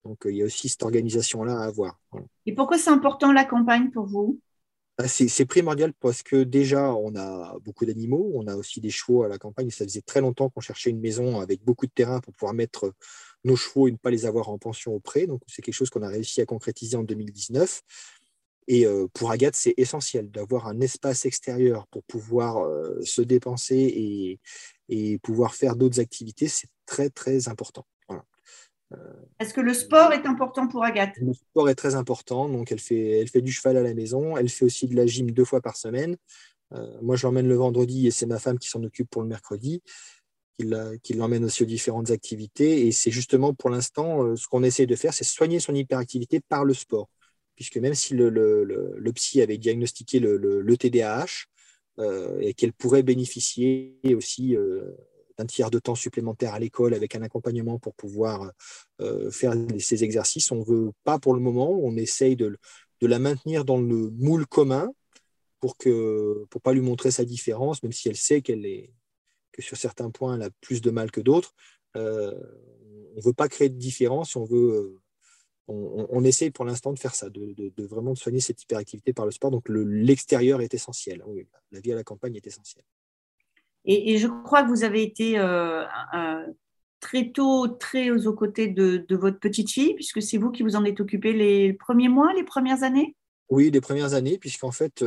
Donc, 0.04 0.26
euh, 0.26 0.32
il 0.32 0.38
y 0.38 0.42
a 0.42 0.44
aussi 0.44 0.68
cette 0.68 0.82
organisation-là 0.82 1.60
à 1.60 1.64
avoir. 1.66 2.00
Et 2.44 2.52
pourquoi 2.56 2.76
c'est 2.76 2.90
important 2.90 3.32
la 3.32 3.44
campagne 3.44 3.90
pour 3.92 4.06
vous? 4.06 4.40
Bah, 4.98 5.06
c'est 5.06 5.44
primordial 5.46 5.92
parce 6.00 6.24
que 6.24 6.42
déjà, 6.42 6.92
on 6.92 7.14
a 7.14 7.56
beaucoup 7.60 7.84
d'animaux, 7.84 8.32
on 8.34 8.48
a 8.48 8.56
aussi 8.56 8.80
des 8.80 8.90
chevaux 8.90 9.22
à 9.22 9.28
la 9.28 9.38
campagne. 9.38 9.70
Ça 9.70 9.84
faisait 9.84 10.02
très 10.02 10.20
longtemps 10.20 10.50
qu'on 10.50 10.60
cherchait 10.60 10.90
une 10.90 11.00
maison 11.00 11.40
avec 11.40 11.64
beaucoup 11.64 11.86
de 11.86 11.92
terrain 11.92 12.20
pour 12.20 12.32
pouvoir 12.32 12.54
mettre 12.54 12.92
nos 13.44 13.56
chevaux 13.56 13.88
et 13.88 13.92
ne 13.92 13.96
pas 13.96 14.10
les 14.10 14.26
avoir 14.26 14.48
en 14.48 14.58
pension 14.58 14.92
auprès. 14.92 15.26
Donc, 15.26 15.42
c'est 15.46 15.62
quelque 15.62 15.74
chose 15.74 15.90
qu'on 15.90 16.02
a 16.02 16.08
réussi 16.08 16.40
à 16.40 16.46
concrétiser 16.46 16.96
en 16.96 17.02
2019. 17.02 17.82
Et 18.66 18.86
euh, 18.86 19.06
pour 19.12 19.30
Agathe, 19.30 19.56
c'est 19.56 19.74
essentiel 19.76 20.30
d'avoir 20.30 20.66
un 20.66 20.80
espace 20.80 21.26
extérieur 21.26 21.86
pour 21.88 22.02
pouvoir 22.04 22.58
euh, 22.58 22.98
se 23.02 23.20
dépenser 23.20 23.76
et, 23.76 24.40
et 24.88 25.18
pouvoir 25.18 25.54
faire 25.54 25.76
d'autres 25.76 26.00
activités. 26.00 26.48
C'est 26.48 26.68
très, 26.86 27.10
très 27.10 27.48
important. 27.48 27.86
Euh, 28.92 28.96
Est-ce 29.40 29.52
que 29.52 29.60
le 29.60 29.74
sport 29.74 30.12
est 30.12 30.26
important 30.26 30.68
pour 30.68 30.84
Agathe? 30.84 31.16
Le 31.18 31.34
sport 31.34 31.68
est 31.68 31.74
très 31.74 31.94
important. 31.94 32.48
Donc, 32.48 32.70
elle 32.72 32.80
fait, 32.80 33.20
elle 33.20 33.28
fait 33.28 33.42
du 33.42 33.52
cheval 33.52 33.76
à 33.76 33.82
la 33.82 33.94
maison. 33.94 34.36
Elle 34.36 34.48
fait 34.48 34.64
aussi 34.64 34.86
de 34.86 34.96
la 34.96 35.06
gym 35.06 35.30
deux 35.30 35.44
fois 35.44 35.60
par 35.60 35.76
semaine. 35.76 36.16
moi, 37.02 37.16
je 37.16 37.26
l'emmène 37.26 37.48
le 37.48 37.56
vendredi 37.56 38.06
et 38.06 38.10
c'est 38.10 38.26
ma 38.26 38.38
femme 38.38 38.58
qui 38.58 38.68
s'en 38.68 38.82
occupe 38.82 39.10
pour 39.10 39.22
le 39.22 39.28
mercredi 39.28 39.82
qui 41.02 41.14
l'emmène 41.14 41.44
aussi 41.44 41.64
aux 41.64 41.66
différentes 41.66 42.12
activités. 42.12 42.86
Et 42.86 42.92
c'est 42.92 43.10
justement 43.10 43.52
pour 43.52 43.70
l'instant, 43.70 44.36
ce 44.36 44.46
qu'on 44.46 44.62
essaie 44.62 44.86
de 44.86 44.94
faire, 44.94 45.12
c'est 45.12 45.24
soigner 45.24 45.58
son 45.58 45.74
hyperactivité 45.74 46.40
par 46.48 46.64
le 46.64 46.74
sport 46.74 47.08
puisque 47.54 47.76
même 47.76 47.94
si 47.94 48.14
le, 48.14 49.12
psy 49.14 49.42
avait 49.42 49.58
diagnostiqué 49.58 50.20
le, 50.20 50.76
TDAH 50.76 51.46
euh, 51.98 52.38
et 52.40 52.54
qu'elle 52.54 52.72
pourrait 52.72 53.02
bénéficier 53.02 53.96
aussi 54.16 54.56
euh, 54.56 54.90
d'un 55.38 55.46
tiers 55.46 55.70
de 55.70 55.78
temps 55.78 55.94
supplémentaire 55.94 56.54
à 56.54 56.58
l'école 56.58 56.94
avec 56.94 57.14
un 57.14 57.22
accompagnement 57.22 57.78
pour 57.78 57.94
pouvoir 57.94 58.50
euh, 59.00 59.30
faire 59.30 59.54
ces 59.78 60.04
exercices, 60.04 60.50
on 60.50 60.60
ne 60.60 60.64
veut 60.64 60.90
pas 61.04 61.18
pour 61.18 61.34
le 61.34 61.40
moment, 61.40 61.70
on 61.70 61.96
essaye 61.96 62.36
de, 62.36 62.56
la 63.00 63.18
maintenir 63.18 63.66
dans 63.66 63.76
le 63.76 64.10
moule 64.12 64.46
commun 64.46 64.90
pour 65.60 65.76
ne 65.84 66.44
pour 66.46 66.62
pas 66.62 66.72
lui 66.72 66.80
montrer 66.80 67.10
sa 67.10 67.26
différence, 67.26 67.82
même 67.82 67.92
si 67.92 68.08
elle 68.08 68.16
sait 68.16 68.40
qu'elle 68.40 68.64
est 68.64 68.94
que 69.52 69.60
sur 69.60 69.76
certains 69.76 70.10
points 70.10 70.36
elle 70.36 70.42
a 70.42 70.50
plus 70.62 70.80
de 70.80 70.90
mal 70.90 71.10
que 71.10 71.20
d'autres. 71.20 71.54
on 71.94 72.00
ne 72.00 73.22
veut 73.22 73.34
pas 73.34 73.48
créer 73.48 73.68
de 73.68 73.76
différence, 73.76 74.36
on 74.36 74.44
veut 74.44 75.02
on, 75.68 76.24
essaye 76.24 76.50
pour 76.50 76.64
l'instant 76.64 76.92
de 76.92 76.98
faire 76.98 77.14
ça, 77.14 77.30
de, 77.30 77.72
vraiment 77.86 78.14
soigner 78.14 78.40
cette 78.40 78.62
hyperactivité 78.62 79.12
par 79.12 79.24
le 79.24 79.30
sport. 79.30 79.50
Donc 79.50 79.64
l'extérieur 79.68 80.60
est 80.60 80.74
essentiel. 80.74 81.22
la 81.70 81.80
vie 81.80 81.92
à 81.92 81.94
la 81.94 82.04
campagne 82.04 82.36
est 82.36 82.46
essentielle. 82.46 82.84
Et, 83.86 84.16
je 84.18 84.28
crois 84.28 84.62
que 84.62 84.68
vous 84.68 84.84
avez 84.84 85.02
été 85.02 85.38
très 87.00 87.30
tôt, 87.30 87.68
très 87.68 88.10
aux 88.10 88.34
côtés 88.34 88.68
de, 88.68 89.04
votre 89.10 89.38
petite 89.38 89.70
fille, 89.70 89.94
puisque 89.94 90.22
c'est 90.22 90.38
vous 90.38 90.50
qui 90.50 90.62
vous 90.62 90.76
en 90.76 90.84
êtes 90.84 91.00
occupé 91.00 91.32
les 91.32 91.72
premiers 91.72 92.08
mois, 92.08 92.32
les 92.34 92.44
premières 92.44 92.82
années? 92.82 93.16
Oui, 93.50 93.70
les 93.70 93.80
premières 93.80 94.14
années, 94.14 94.38
puisqu'en 94.38 94.70
fait, 94.70 95.02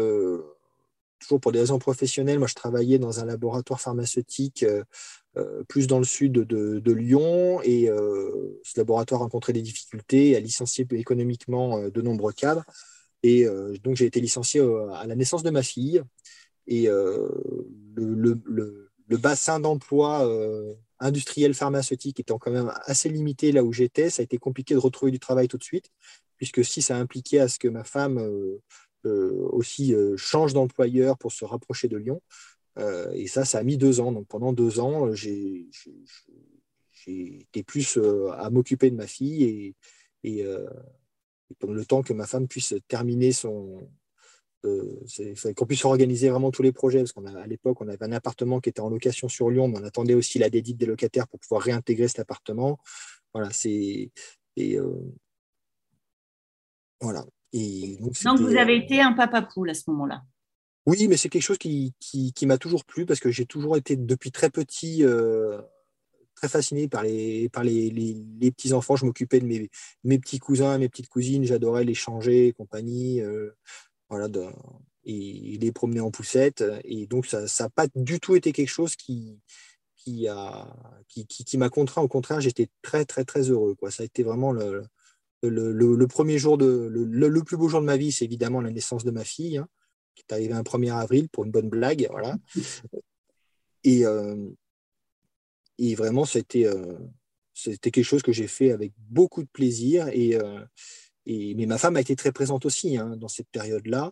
toujours 1.20 1.40
pour 1.40 1.52
des 1.52 1.60
raisons 1.60 1.80
professionnelles, 1.80 2.40
moi 2.40 2.48
je 2.48 2.56
travaillais 2.56 3.00
dans 3.00 3.20
un 3.20 3.26
laboratoire 3.26 3.82
pharmaceutique 3.82 4.66
euh, 5.38 5.64
plus 5.68 5.88
dans 5.88 6.00
le 6.00 6.06
sud 6.06 6.34
de, 6.34 6.92
Lyon. 6.92 7.62
Et 7.64 7.90
euh, 7.90 8.60
ce 8.64 8.80
laboratoire 8.80 9.22
a 9.22 9.24
rencontré 9.26 9.54
des 9.54 9.62
difficultés, 9.62 10.36
a 10.36 10.40
licencié 10.40 10.88
économiquement 10.92 11.78
euh, 11.78 11.90
de 11.90 12.02
nombreux 12.02 12.34
cadres. 12.34 12.64
Et 13.24 13.46
donc, 13.84 13.96
j'ai 13.98 14.06
été 14.06 14.22
licencié 14.22 14.62
à 14.94 15.06
la 15.06 15.16
naissance 15.16 15.44
de 15.44 15.50
ma 15.50 15.64
fille. 15.64 16.02
Et 16.68 16.88
le, 16.88 18.38
bassin 19.10 19.60
d'emploi 19.60 20.32
industriel 21.00 21.56
pharmaceutique 21.56 22.20
étant 22.20 22.38
quand 22.38 22.52
même 22.52 22.72
assez 22.86 23.10
limité 23.10 23.52
là 23.52 23.64
où 23.64 23.74
j'étais, 23.74 24.12
ça 24.12 24.22
a 24.22 24.24
été 24.24 24.38
compliqué 24.38 24.76
de 24.76 24.80
retrouver 24.80 25.12
du 25.12 25.20
travail 25.20 25.48
tout 25.48 25.58
de 25.58 25.64
suite, 25.64 25.90
puisque 26.38 26.64
si 26.64 26.82
ça 26.82 26.96
impliquait 26.96 27.40
à 27.40 27.48
ce 27.50 27.58
que 27.60 27.68
ma 27.68 27.84
femme 27.84 28.22
aussi 29.06 29.96
change 30.18 30.54
d'employeur 30.54 31.18
pour 31.18 31.32
se 31.32 31.46
rapprocher 31.46 31.88
de 31.88 31.98
Lyon, 31.98 32.22
euh, 32.78 33.12
et 33.14 33.28
ça, 33.28 33.46
ça 33.46 33.60
a 33.60 33.64
mis 33.64 33.78
deux 33.78 34.00
ans. 34.00 34.12
Donc 34.12 34.28
pendant 34.28 34.54
deux 34.54 34.80
ans, 34.80 35.08
euh, 35.08 35.14
j'ai 35.14 35.68
été 37.06 37.64
plus 37.64 37.98
euh, 37.98 38.32
à 38.34 38.50
m'occuper 38.50 38.92
de 38.92 38.96
ma 38.96 39.08
fille 39.08 39.44
et, 39.44 39.76
et, 40.24 40.46
pendant 41.60 41.74
le 41.74 41.86
temps 41.86 42.04
que 42.04 42.14
ma 42.14 42.28
femme 42.28 42.48
puisse 42.48 42.76
terminer 42.88 43.32
son, 43.32 43.90
qu'on 44.62 45.66
puisse 45.66 45.86
organiser 45.86 46.30
vraiment 46.30 46.52
tous 46.52 46.64
les 46.64 46.74
projets, 46.74 47.00
parce 47.00 47.14
qu'à 47.14 47.48
l'époque, 47.48 47.80
on 47.80 47.88
avait 47.88 48.04
un 48.04 48.12
appartement 48.12 48.60
qui 48.60 48.70
était 48.70 48.82
en 48.82 48.90
location 48.90 49.30
sur 49.30 49.50
Lyon, 49.50 49.70
mais 49.70 49.80
on 49.80 49.84
attendait 49.86 50.14
aussi 50.14 50.40
la 50.40 50.50
dédite 50.50 50.78
des 50.78 50.86
locataires 50.86 51.28
pour 51.28 51.40
pouvoir 51.40 51.62
réintégrer 51.62 52.10
cet 52.10 52.20
appartement. 52.20 52.80
Voilà, 53.34 53.52
c'est. 53.52 54.12
Voilà. 57.00 57.26
Et 57.54 57.98
donc, 58.02 58.22
donc, 58.24 58.40
vous 58.40 58.56
avez 58.56 58.78
été 58.78 59.02
un 59.02 59.14
papa 59.14 59.42
poule 59.42 59.70
à 59.70 59.74
ce 59.74 59.84
moment-là 59.88 60.24
oui, 60.88 61.10
mais 61.10 61.18
c'est 61.18 61.28
quelque 61.28 61.44
chose 61.44 61.58
qui, 61.58 61.94
qui, 62.00 62.46
m'a 62.46 62.58
toujours 62.58 62.86
plu 62.86 63.06
parce 63.06 63.20
que 63.20 63.30
j'ai 63.30 63.46
toujours 63.46 63.76
été 63.76 63.98
depuis 63.98 64.32
très 64.32 64.50
petit 64.50 65.04
euh, 65.04 65.62
très 66.34 66.48
fasciné 66.48 66.88
par 66.88 67.04
les, 67.04 67.50
par 67.50 67.66
les, 67.66 67.90
les, 67.90 68.52
petits-enfants. 68.52 68.96
Je 68.96 69.06
m'occupais 69.06 69.42
de 69.42 69.46
mes, 69.46 69.70
mes, 70.06 70.18
petits 70.18 70.40
cousins, 70.40 70.78
mes 70.78 70.88
petites 70.88 71.10
cousines, 71.10 71.44
j'adorais 71.44 71.84
les 71.84 71.94
changer 71.94 72.48
et 72.48 72.54
compagnie. 72.54 73.20
Euh, 73.20 73.52
voilà, 74.10 74.30
et, 75.04 75.58
les 75.60 75.72
promener 75.74 76.00
en 76.00 76.10
poussette. 76.10 76.64
Et 76.86 77.06
donc, 77.06 77.26
ça 77.26 77.46
n'a 77.60 77.70
pas 77.70 77.88
du 77.94 78.22
tout 78.22 78.38
été 78.38 78.54
quelque 78.54 78.70
chose 78.70 78.96
qui, 78.96 79.42
qui, 79.98 80.30
a, 80.30 80.74
qui, 81.10 81.26
qui, 81.28 81.58
m'a 81.58 81.70
contraint. 81.70 82.02
Au 82.02 82.08
contraire, 82.08 82.40
j'étais 82.40 82.70
très, 82.82 83.04
très, 83.04 83.26
très 83.26 83.50
heureux. 83.50 83.76
Quoi. 83.76 83.92
Ça 83.92 84.04
a 84.04 84.06
été 84.06 84.24
vraiment 84.24 84.54
le, 84.54 84.84
le, 85.44 85.72
le, 85.72 86.08
premier 86.08 86.38
jour, 86.38 86.58
de, 86.58 86.90
le, 86.92 87.44
plus 87.44 87.58
beau 87.58 87.68
jour 87.68 87.82
de 87.82 87.86
ma 87.86 87.98
vie, 87.98 88.12
c'est 88.12 88.26
évidemment 88.26 88.62
la 88.62 88.72
naissance 88.72 89.04
de 89.04 89.12
ma 89.12 89.24
fille. 89.24 89.58
Hein 89.58 89.68
qui 90.18 90.26
est 90.28 90.34
arrivé 90.34 90.54
un 90.54 90.64
1er 90.64 90.94
avril 90.94 91.30
pour 91.30 91.46
une 91.46 91.52
bonne 91.52 91.70
blague. 91.70 92.08
Voilà. 92.10 92.36
Et, 93.84 94.06
euh, 94.06 94.50
et 95.78 95.96
vraiment, 95.96 96.26
c'était, 96.26 96.66
euh, 96.66 96.98
c'était 97.54 97.92
quelque 97.92 98.04
chose 98.04 98.24
que 98.24 98.34
j'ai 98.34 98.48
fait 98.48 98.72
avec 98.72 98.92
beaucoup 98.98 99.44
de 99.44 99.48
plaisir. 99.48 100.10
Et, 100.10 100.36
euh, 100.36 100.60
et, 101.26 101.54
mais 101.56 101.68
ma 101.68 101.78
femme 101.78 101.96
a 101.96 102.02
été 102.02 102.16
très 102.16 102.34
présente 102.34 102.66
aussi 102.66 102.98
hein, 102.98 103.16
dans 103.16 103.30
cette 103.30 103.48
période-là. 103.50 104.12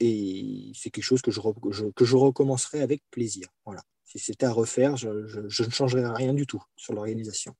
et 0.00 0.72
c'est 0.74 0.90
quelque 0.90 1.04
chose 1.04 1.22
que 1.22 1.30
je, 1.30 1.90
que 1.90 2.04
je 2.04 2.16
recommencerai 2.16 2.80
avec 2.80 3.02
plaisir. 3.10 3.46
Voilà. 3.66 3.82
Si 4.04 4.18
c'était 4.18 4.46
à 4.46 4.52
refaire, 4.52 4.96
je, 4.96 5.26
je 5.26 5.62
ne 5.62 5.70
changerais 5.70 6.08
rien 6.08 6.34
du 6.34 6.46
tout 6.46 6.64
sur 6.74 6.94
l'organisation. 6.94 7.54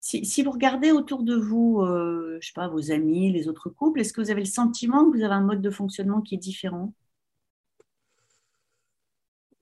Si, 0.00 0.42
vous 0.42 0.52
regardez 0.52 0.92
autour 0.92 1.22
de 1.22 1.34
vous, 1.34 1.80
euh, 1.80 2.38
je 2.40 2.46
sais 2.46 2.52
pas, 2.54 2.68
vos 2.68 2.90
amis, 2.92 3.32
les 3.32 3.48
autres 3.48 3.68
couples, 3.68 4.00
est-ce 4.00 4.12
que 4.12 4.20
vous 4.20 4.30
avez 4.30 4.42
le 4.42 4.46
sentiment 4.46 5.10
que 5.10 5.16
vous 5.16 5.24
avez 5.24 5.34
un 5.34 5.42
mode 5.42 5.60
de 5.60 5.70
fonctionnement 5.70 6.20
qui 6.22 6.36
est 6.36 6.38
différent? 6.38 6.94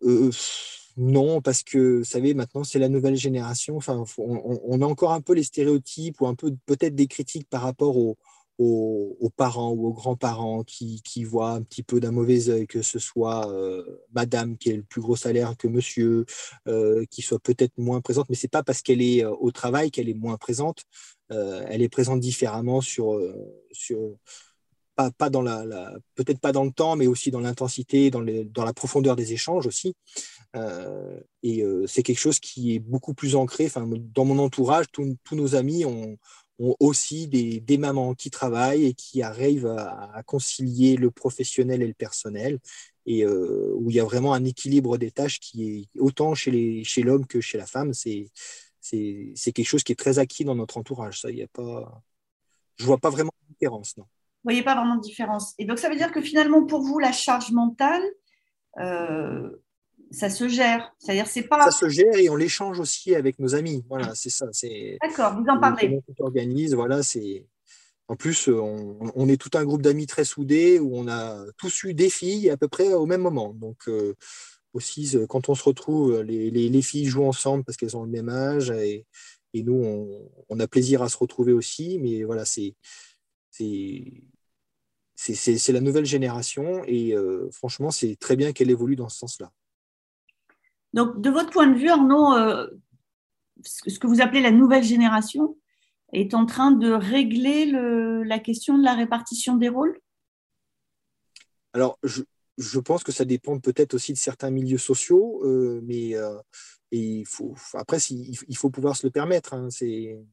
Euh, 0.03 0.31
Non, 0.97 1.43
parce 1.43 1.63
que, 1.63 1.99
vous 1.99 2.05
savez, 2.05 2.35
maintenant, 2.35 2.65
c'est 2.65 2.79
la 2.79 2.89
nouvelle 2.89 3.17
génération. 3.17 3.79
On, 4.19 4.81
a 4.81 4.87
encore 4.87 5.13
un 5.13 5.21
peu 5.21 5.35
les 5.35 5.43
stéréotypes 5.43 6.21
ou 6.21 6.27
un 6.27 6.35
peu 6.35 6.55
peut-être 6.67 6.95
des 6.95 7.07
critiques 7.07 7.49
par 7.49 7.63
rapport 7.63 7.97
aux, 7.97 8.17
aux, 8.59 9.31
parents 9.37 9.71
ou 9.71 9.87
aux 9.89 9.93
grands-parents 9.93 10.65
qui, 10.65 11.03
qui, 11.03 11.25
voient 11.25 11.53
un 11.53 11.63
petit 11.63 11.83
peu 11.83 12.01
d'un 12.01 12.11
mauvais 12.11 12.49
œil 12.49 12.67
que 12.67 12.81
ce 12.83 12.99
soit 12.99 13.51
euh, 13.53 14.03
madame 14.15 14.57
qui 14.57 14.71
ait 14.71 14.77
le 14.77 14.83
plus 14.83 15.01
gros 15.01 15.17
salaire 15.17 15.57
que 15.57 15.69
monsieur, 15.69 16.25
euh, 16.67 17.05
qui 17.11 17.23
soit 17.23 17.39
peut-être 17.39 17.77
moins 17.77 18.01
présente, 18.01 18.29
mais 18.31 18.37
c'est 18.37 18.49
pas 18.49 18.63
parce 18.63 18.83
qu'elle 18.83 19.03
est 19.03 19.25
euh, 19.25 19.35
au 19.41 19.51
travail 19.51 19.91
qu'elle 19.91 20.09
est 20.09 20.15
moins 20.15 20.37
présente. 20.37 20.85
elle 21.29 21.83
est 21.83 21.89
présente 21.89 22.21
différemment 22.21 22.81
sur, 22.81 23.21
sur 23.73 24.17
pas, 24.95 25.11
pas 25.11 25.29
dans 25.29 25.43
la, 25.43 25.65
peut-être 26.15 26.41
pas 26.41 26.53
dans 26.53 26.65
le 26.65 26.71
temps, 26.71 26.97
mais 26.97 27.09
aussi 27.09 27.31
dans 27.31 27.41
l'intensité, 27.41 28.11
dans, 28.11 28.25
dans 28.25 28.65
la 28.65 28.73
profondeur 28.73 29.17
des 29.17 29.33
échanges 29.33 29.67
aussi. 29.67 29.95
et 31.43 31.65
c'est 31.87 32.03
quelque 32.05 32.21
chose 32.21 32.39
qui 32.39 32.75
est 32.75 32.79
beaucoup 32.79 33.13
plus 33.15 33.35
ancré. 33.35 33.67
Enfin, 33.67 33.89
dans 34.15 34.25
mon 34.25 34.39
entourage, 34.39 34.87
tous 34.93 35.17
nos 35.33 35.57
amis 35.57 35.85
ont, 35.85 36.17
ont 36.59 36.77
aussi 36.81 37.29
des, 37.29 37.79
mamans 37.79 38.15
qui 38.15 38.31
travaillent 38.31 38.87
et 38.87 38.95
qui 38.95 39.23
arrivent 39.23 39.67
à, 39.67 40.23
concilier 40.25 40.97
le 40.97 41.11
professionnel 41.11 41.83
et 41.83 41.87
le 41.87 41.95
personnel, 41.95 42.59
et 43.05 43.25
euh, 43.25 43.73
où 43.77 43.91
il 43.91 43.97
y 43.97 44.01
a 44.01 44.05
vraiment 44.05 44.33
un 44.33 44.45
équilibre 44.45 44.99
des 44.99 45.11
tâches 45.11 45.39
qui 45.39 45.89
est 45.95 46.01
autant 46.01 46.35
chez 46.35 46.51
l'homme 46.51 47.23
chez 47.23 47.27
que 47.29 47.41
chez 47.41 47.59
la 47.59 47.67
femme. 47.67 47.93
C'est 47.93 48.33
quelque 49.53 49.65
chose 49.65 49.85
qui 49.85 49.93
est 49.93 49.97
très 49.97 50.19
acquis 50.19 50.45
dans 50.45 50.55
notre 50.55 50.79
entourage. 50.79 51.21
Ça, 51.21 51.31
y 51.31 51.43
a 51.43 51.49
pas, 51.49 52.03
je 52.77 52.85
vois 52.85 52.99
pas 52.99 53.11
vraiment 53.11 53.33
de 53.43 53.55
différence. 53.55 53.97
Non. 53.97 54.05
Vous 54.05 54.51
voyez 54.53 54.63
pas 54.63 54.75
vraiment 54.75 54.97
de 54.97 55.03
différence. 55.03 55.55
Et 55.59 55.65
donc, 55.65 55.79
ça 55.79 55.89
veut 55.89 55.97
dire 55.97 56.13
que 56.13 56.21
finalement, 56.21 56.65
pour 56.65 56.81
vous, 56.81 56.99
la 56.99 57.13
charge 57.13 57.51
mentale, 57.53 58.03
euh, 58.79 59.51
ça 60.11 60.31
se 60.31 60.49
gère. 60.49 60.95
C'est-à-dire, 60.99 61.27
c'est 61.27 61.43
pas. 61.43 61.63
Ça 61.63 61.71
se 61.71 61.89
gère 61.89 62.15
et 62.17 62.29
on 62.29 62.37
l'échange 62.37 62.81
aussi 62.81 63.15
avec 63.15 63.39
nos 63.39 63.55
amis. 63.55 63.85
Voilà, 63.89 64.15
c'est 64.15 64.31
ça. 64.31 64.47
C'est. 64.53 64.99
D'accord, 65.03 65.41
vous 65.41 65.47
en 65.49 65.59
parlez. 65.59 66.01
On 66.19 66.25
organise, 66.25 66.75
voilà, 66.75 67.03
c'est. 67.03 67.47
En 68.09 68.15
plus, 68.15 68.49
on, 68.49 69.29
est 69.29 69.37
tout 69.37 69.51
un 69.55 69.65
groupe 69.65 69.83
d'amis 69.83 70.07
très 70.07 70.25
soudés 70.25 70.79
où 70.79 70.97
on 70.97 71.09
a 71.09 71.45
tous 71.57 71.83
eu 71.83 71.93
des 71.93 72.09
filles 72.09 72.51
à 72.51 72.57
peu 72.57 72.69
près 72.69 72.93
au 72.95 73.05
même 73.05 73.21
moment. 73.21 73.53
Donc, 73.53 73.89
euh, 73.89 74.15
aussi, 74.75 75.17
quand 75.29 75.49
on 75.49 75.57
se 75.57 75.65
retrouve, 75.65 76.23
les, 76.23 76.51
les, 76.51 76.83
filles 76.83 77.07
jouent 77.07 77.25
ensemble 77.25 77.65
parce 77.65 77.77
qu'elles 77.77 77.97
ont 77.97 78.05
le 78.05 78.11
même 78.11 78.29
âge 78.29 78.71
et, 78.71 79.07
et 79.55 79.65
nous, 79.65 79.75
on, 79.75 80.31
on, 80.49 80.61
a 80.61 80.69
plaisir 80.69 81.03
à 81.03 81.09
se 81.09 81.19
retrouver 81.19 81.53
aussi. 81.53 81.99
Mais 81.99 82.23
voilà, 82.23 82.45
c'est 82.45 82.77
c'est 85.17 85.73
la 85.73 85.81
nouvelle 85.81 86.05
génération 86.05 86.83
et 86.87 87.15
euh, 87.15 87.49
franchement, 87.51 87.91
c'est 87.91 88.17
très 88.17 88.37
bien 88.37 88.53
qu'elle 88.53 88.71
évolue 88.71 88.97
dans 88.97 89.09
ce 89.09 89.19
sens-là. 89.19 89.51
Donc, 90.97 91.21
de 91.21 91.29
votre 91.29 91.51
point 91.51 91.67
de 91.67 91.77
vue, 91.79 91.91
Arnaud, 91.91 92.33
euh, 92.33 92.67
ce 93.63 93.99
que 93.99 94.07
vous 94.07 94.23
appelez 94.23 94.41
la 94.41 94.51
nouvelle 94.51 94.83
génération 94.83 95.59
est 96.15 96.33
en 96.33 96.47
train 96.47 96.71
de 96.71 96.91
régler 96.91 97.67
la 97.67 98.39
question 98.39 98.79
de 98.79 98.83
la 98.83 98.95
répartition 98.95 99.57
des 99.57 99.69
rôles? 99.69 100.01
Alors, 101.75 101.99
je, 102.03 102.79
pense 102.81 103.05
que 103.05 103.13
ça 103.13 103.27
dépend 103.27 103.61
peut-être 103.61 103.93
aussi 103.93 104.15
de 104.15 104.19
certains 104.19 104.51
milieux 104.51 104.79
sociaux, 104.79 105.43
euh, 105.45 105.83
mais 105.85 106.17
euh, 106.17 106.39
il 106.91 107.27
faut, 107.27 107.55
après, 107.75 107.99
il, 107.99 108.57
faut 108.57 108.71
pouvoir 108.71 108.97
se 108.97 109.07
le 109.07 109.11
permettre. 109.11 109.53
Hein, 109.53 109.69
c'est 109.69 110.25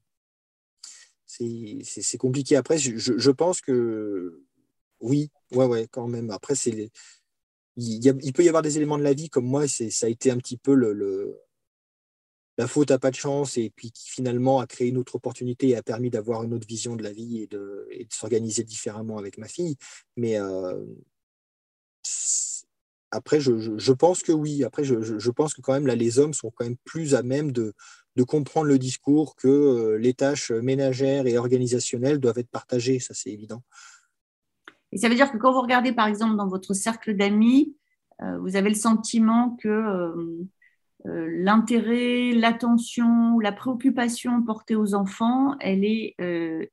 compliqué. 2.18 2.56
Après, 2.56 2.78
je, 2.78 3.32
pense 3.32 3.60
que 3.60 4.42
oui, 5.02 5.30
ouais, 5.52 5.90
quand 5.92 6.08
même. 6.08 6.32
Après, 6.32 6.56
c'est 6.56 6.90
il, 7.78 8.34
peut 8.34 8.44
y 8.44 8.48
avoir 8.48 8.64
des 8.64 8.78
éléments 8.78 8.98
de 8.98 9.04
la 9.04 9.14
vie 9.14 9.30
comme 9.30 9.46
moi, 9.46 9.68
ça 9.68 10.06
a 10.06 10.10
été 10.10 10.32
un 10.32 10.38
petit 10.38 10.58
peu 10.58 10.74
le, 10.74 11.40
la 12.58 12.68
faute 12.68 12.92
à 12.92 13.00
pas 13.00 13.12
de 13.12 13.16
chance 13.16 13.58
et 13.58 13.72
puis 13.76 13.92
qui 13.92 14.10
finalement 14.10 14.60
a 14.60 14.68
créé 14.68 14.90
une 14.90 14.98
autre 14.98 15.16
opportunité 15.16 15.70
et 15.70 15.76
a 15.76 15.84
permis 15.84 16.10
d'avoir 16.10 16.44
une 16.44 16.54
autre 16.54 16.68
vision 16.68 16.96
de 16.96 17.04
la 17.04 17.12
vie 17.12 17.42
et 17.42 17.48
de, 17.48 17.88
s'organiser 18.12 18.64
différemment 18.64 19.18
avec 19.18 19.38
ma 19.38 19.48
fille. 19.48 19.76
Mais 20.18 20.40
euh, 20.40 20.86
après, 23.12 23.40
je, 23.40 23.92
pense 23.94 24.24
que 24.24 24.32
oui. 24.32 24.64
Après, 24.64 24.84
je, 24.84 25.32
pense 25.32 25.54
que 25.54 25.62
quand 25.62 25.74
même 25.74 25.88
là, 25.88 25.96
les 25.96 26.20
hommes 26.20 26.34
sont 26.34 26.52
quand 26.52 26.66
même 26.66 26.78
plus 26.84 27.16
à 27.16 27.24
même 27.24 27.52
de, 27.52 27.74
comprendre 28.28 28.68
le 28.68 28.78
discours 28.78 29.36
que 29.36 29.48
euh, 29.48 29.98
les 29.98 30.14
tâches 30.14 30.52
ménagères 30.52 31.26
et 31.26 31.38
organisationnelles 31.38 32.20
doivent 32.20 32.38
être 32.38 32.50
partagées. 32.50 33.00
Ça, 33.00 33.14
c'est 33.14 33.32
évident. 33.32 33.64
Et 34.94 34.98
ça 34.98 35.10
veut 35.10 35.16
dire 35.16 35.32
que 35.32 35.38
quand 35.38 35.52
vous 35.52 35.62
regardez, 35.62 35.92
par 35.92 36.08
exemple, 36.08 36.38
dans 36.38 36.48
votre 36.48 36.76
cercle 36.76 37.16
d'amis, 37.16 37.76
euh, 38.22 38.38
vous 38.38 38.56
avez 38.56 38.70
le 38.70 38.76
sentiment 38.76 39.58
que 39.60 39.68
euh, 39.68 40.46
euh, 41.08 41.28
l'intérêt, 41.32 42.32
l'attention, 42.32 43.40
la 43.40 43.52
préoccupation 43.52 44.44
portée 44.44 44.76
aux 44.76 44.94
enfants, 44.94 45.56
elle 45.60 45.84
est 45.84 46.16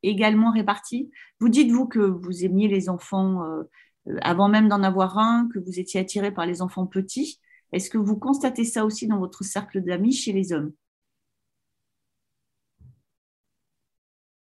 également 0.02 0.52
répartie. 0.52 1.10
Vous 1.40 1.48
dites, 1.48 1.72
vous, 1.72 1.86
que 1.86 1.98
vous 1.98 2.44
aimiez 2.44 2.68
les 2.68 2.90
enfants 2.90 3.42
avant 4.20 4.48
même 4.50 4.68
d'en 4.68 4.82
avoir 4.82 5.16
un, 5.18 5.48
que 5.52 5.58
vous 5.58 5.80
étiez 5.80 6.00
attiré 6.00 6.30
par 6.30 6.44
les 6.44 6.60
enfants 6.60 6.86
petits. 6.86 7.40
Est-ce 7.72 7.88
que 7.88 7.98
vous 7.98 8.18
constatez 8.18 8.64
ça 8.64 8.84
aussi 8.84 9.06
dans 9.06 9.18
votre 9.18 9.44
cercle 9.44 9.82
d'amis 9.82 10.12
chez 10.12 10.32
les 10.32 10.52
hommes? 10.52 10.72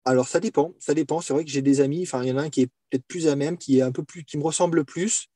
Alors 0.05 0.29
ça 0.29 0.41
dépend, 0.41 0.75
ça 0.79 0.95
dépend. 0.95 1.21
C'est 1.21 1.33
vrai 1.33 1.45
que 1.45 1.51
j'ai 1.51 1.63
des 1.63 1.81
amis, 1.81 2.03
enfin 2.03 2.23
il 2.23 2.29
y 2.29 2.33
en 2.33 2.39
a 2.39 2.43
un 2.43 2.51
qui 2.51 2.63
est 2.63 2.71
peut-être 2.89 3.07
plus 3.07 3.29
à 3.29 3.37
même, 3.37 3.59
qui 3.59 3.79
est 3.79 3.83
un 3.83 3.93
peu 3.93 4.03
plus, 4.03 4.25
qui 4.25 4.39
me 4.39 4.43
ressemble 4.43 4.85
plus, 4.85 5.29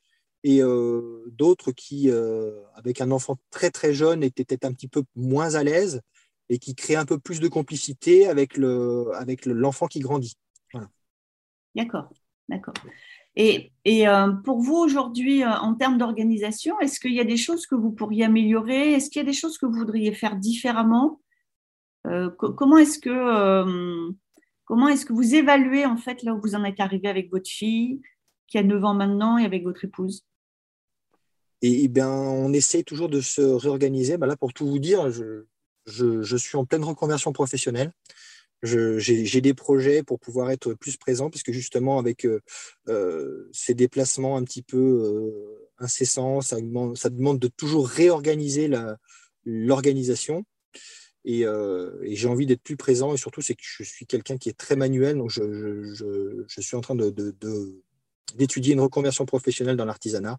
et 0.44 0.62
euh, 0.62 1.25
d'autres 1.33 1.73
qui, 1.73 2.11
euh, 2.11 2.61
avec 2.75 3.00
un 3.00 3.11
enfant 3.11 3.38
très 3.50 3.71
très 3.71 3.94
jeune, 3.94 4.23
étaient 4.23 4.44
peut-être 4.44 4.66
un 4.66 4.73
petit 4.73 4.88
peu 4.88 5.02
moins 5.16 5.54
à 5.54 5.64
l'aise 5.64 6.02
et 6.50 6.59
qui 6.59 6.75
créent 6.75 6.97
un 6.97 7.06
peu 7.06 7.18
plus 7.18 7.40
de 7.40 7.49
complicité 7.49 8.26
avec 8.26 8.59
le, 8.59 9.11
avec 9.14 9.47
l'enfant 9.47 9.87
qui 9.87 10.00
grandit. 10.00 10.37
D'accord, 11.75 12.11
d'accord. 12.49 12.75
Et, 13.37 13.73
euh, 13.88 14.33
pour 14.33 14.61
vous 14.61 14.76
aujourd'hui, 14.76 15.44
en 15.44 15.75
termes 15.75 15.99
d'organisation, 15.99 16.78
est-ce 16.80 17.00
qu'il 17.00 17.14
y 17.14 17.21
a 17.21 17.25
des 17.25 17.38
choses 17.38 17.66
que 17.66 17.75
vous 17.75 17.90
pourriez 17.90 18.25
améliorer? 18.25 18.92
Est-ce 18.92 19.09
qu'il 19.11 19.21
y 19.21 19.25
a 19.25 19.26
des 19.26 19.33
choses 19.33 19.59
que 19.59 19.66
vous 19.66 19.78
voudriez 19.78 20.12
faire 20.12 20.37
différemment? 20.37 21.21
Comment 22.04 22.76
est-ce 22.76 22.99
que 22.99 24.14
Comment 24.64 24.88
est-ce 24.88 25.04
que 25.04 25.12
vous 25.12 25.35
évaluez 25.35 25.85
en 25.87 25.97
fait 25.97 26.23
là 26.23 26.35
où 26.35 26.40
vous 26.40 26.54
en 26.54 26.64
êtes 26.64 26.80
arrivé 26.80 27.09
avec 27.09 27.30
votre 27.30 27.49
fille 27.49 28.00
qui 28.47 28.59
a 28.59 28.62
9 28.62 28.85
ans 28.85 28.94
maintenant 28.94 29.38
et 29.38 29.44
avec 29.44 29.62
votre 29.62 29.85
épouse? 29.85 30.25
Et, 31.66 31.88
bien, 31.88 32.11
on 32.11 32.52
essaie 32.52 32.83
toujours 32.83 33.09
de 33.09 33.23
se 33.23 33.40
réorganiser. 33.40 34.18
Ben 34.18 34.26
là, 34.26 34.37
pour 34.37 34.52
tout 34.52 34.66
vous 34.66 34.78
dire, 34.78 35.11
je, 35.11 36.37
suis 36.37 36.59
en 36.59 36.66
pleine 36.66 36.85
reconversion 36.85 37.33
professionnelle. 37.33 37.90
J'ai 38.62 39.40
des 39.40 39.54
projets 39.54 40.02
pour 40.02 40.21
pouvoir 40.21 40.50
être 40.50 40.75
plus 40.75 40.99
présent, 40.99 41.30
parce 41.30 41.42
que 41.42 41.52
justement, 41.52 41.99
avec 41.99 42.26
euh, 42.26 42.40
euh, 42.88 43.49
ces 43.52 43.73
déplacements 43.73 44.37
un 44.37 44.44
petit 44.44 44.62
peu 44.62 44.76
euh, 44.76 45.71
incessants, 45.78 46.42
ça 46.42 46.61
demande 46.61 47.38
de 47.38 47.49
toujours 47.49 47.88
réorganiser 47.88 48.71
l'organisation. 49.47 50.44
Euh, 51.26 51.99
et, 52.02 52.16
j'ai 52.16 52.28
envie 52.28 52.47
d'être 52.47 52.62
plus 52.62 52.76
présent. 52.76 53.14
Et 53.14 53.16
surtout, 53.16 53.40
c'est 53.40 53.54
que 53.54 53.62
je 53.64 53.83
suis 53.83 54.07
quelqu'un 54.07 54.37
qui 54.37 54.49
est 54.49 54.59
très 54.59 54.76
manuel. 54.76 55.16
Donc, 55.16 55.31
je, 55.31 56.45
suis 56.49 56.76
en 56.76 56.81
train 56.81 56.97
d'étudier 58.35 58.75
une 58.75 58.81
reconversion 58.81 59.25
professionnelle 59.25 59.76
dans 59.76 59.85
l'artisanat. 59.85 60.38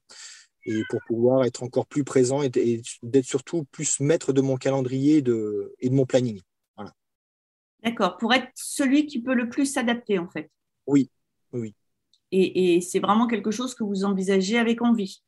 Et 0.68 0.82
pour 0.90 1.00
pouvoir 1.06 1.46
être 1.46 1.62
encore 1.62 1.86
plus 1.86 2.04
présent 2.04 2.42
et, 2.42 2.50
d'être 3.04 3.26
surtout 3.26 3.66
plus 3.66 4.00
maître 4.00 4.34
de 4.34 4.42
mon 4.42 4.58
calendrier 4.58 5.18
et 5.18 5.22
de, 5.22 5.76
mon 5.92 6.06
planning. 6.06 6.42
Voilà. 6.76 6.92
D'accord. 7.84 8.18
Pour 8.18 8.34
être 8.34 8.50
celui 8.56 9.06
qui 9.06 9.22
peut 9.22 9.36
le 9.36 9.50
plus 9.50 9.66
s'adapter, 9.66 10.18
en 10.18 10.28
fait. 10.28 10.50
Oui, 10.88 11.10
oui. 11.52 11.76
Et, 12.32 12.76
et 12.76 12.82
c'est 12.82 13.00
vraiment 13.00 13.28
quelque 13.28 13.52
chose 13.52 13.76
que 13.76 13.84
vous 13.84 14.04
envisagez 14.04 14.58
avec 14.58 14.82
envie. 14.82 15.22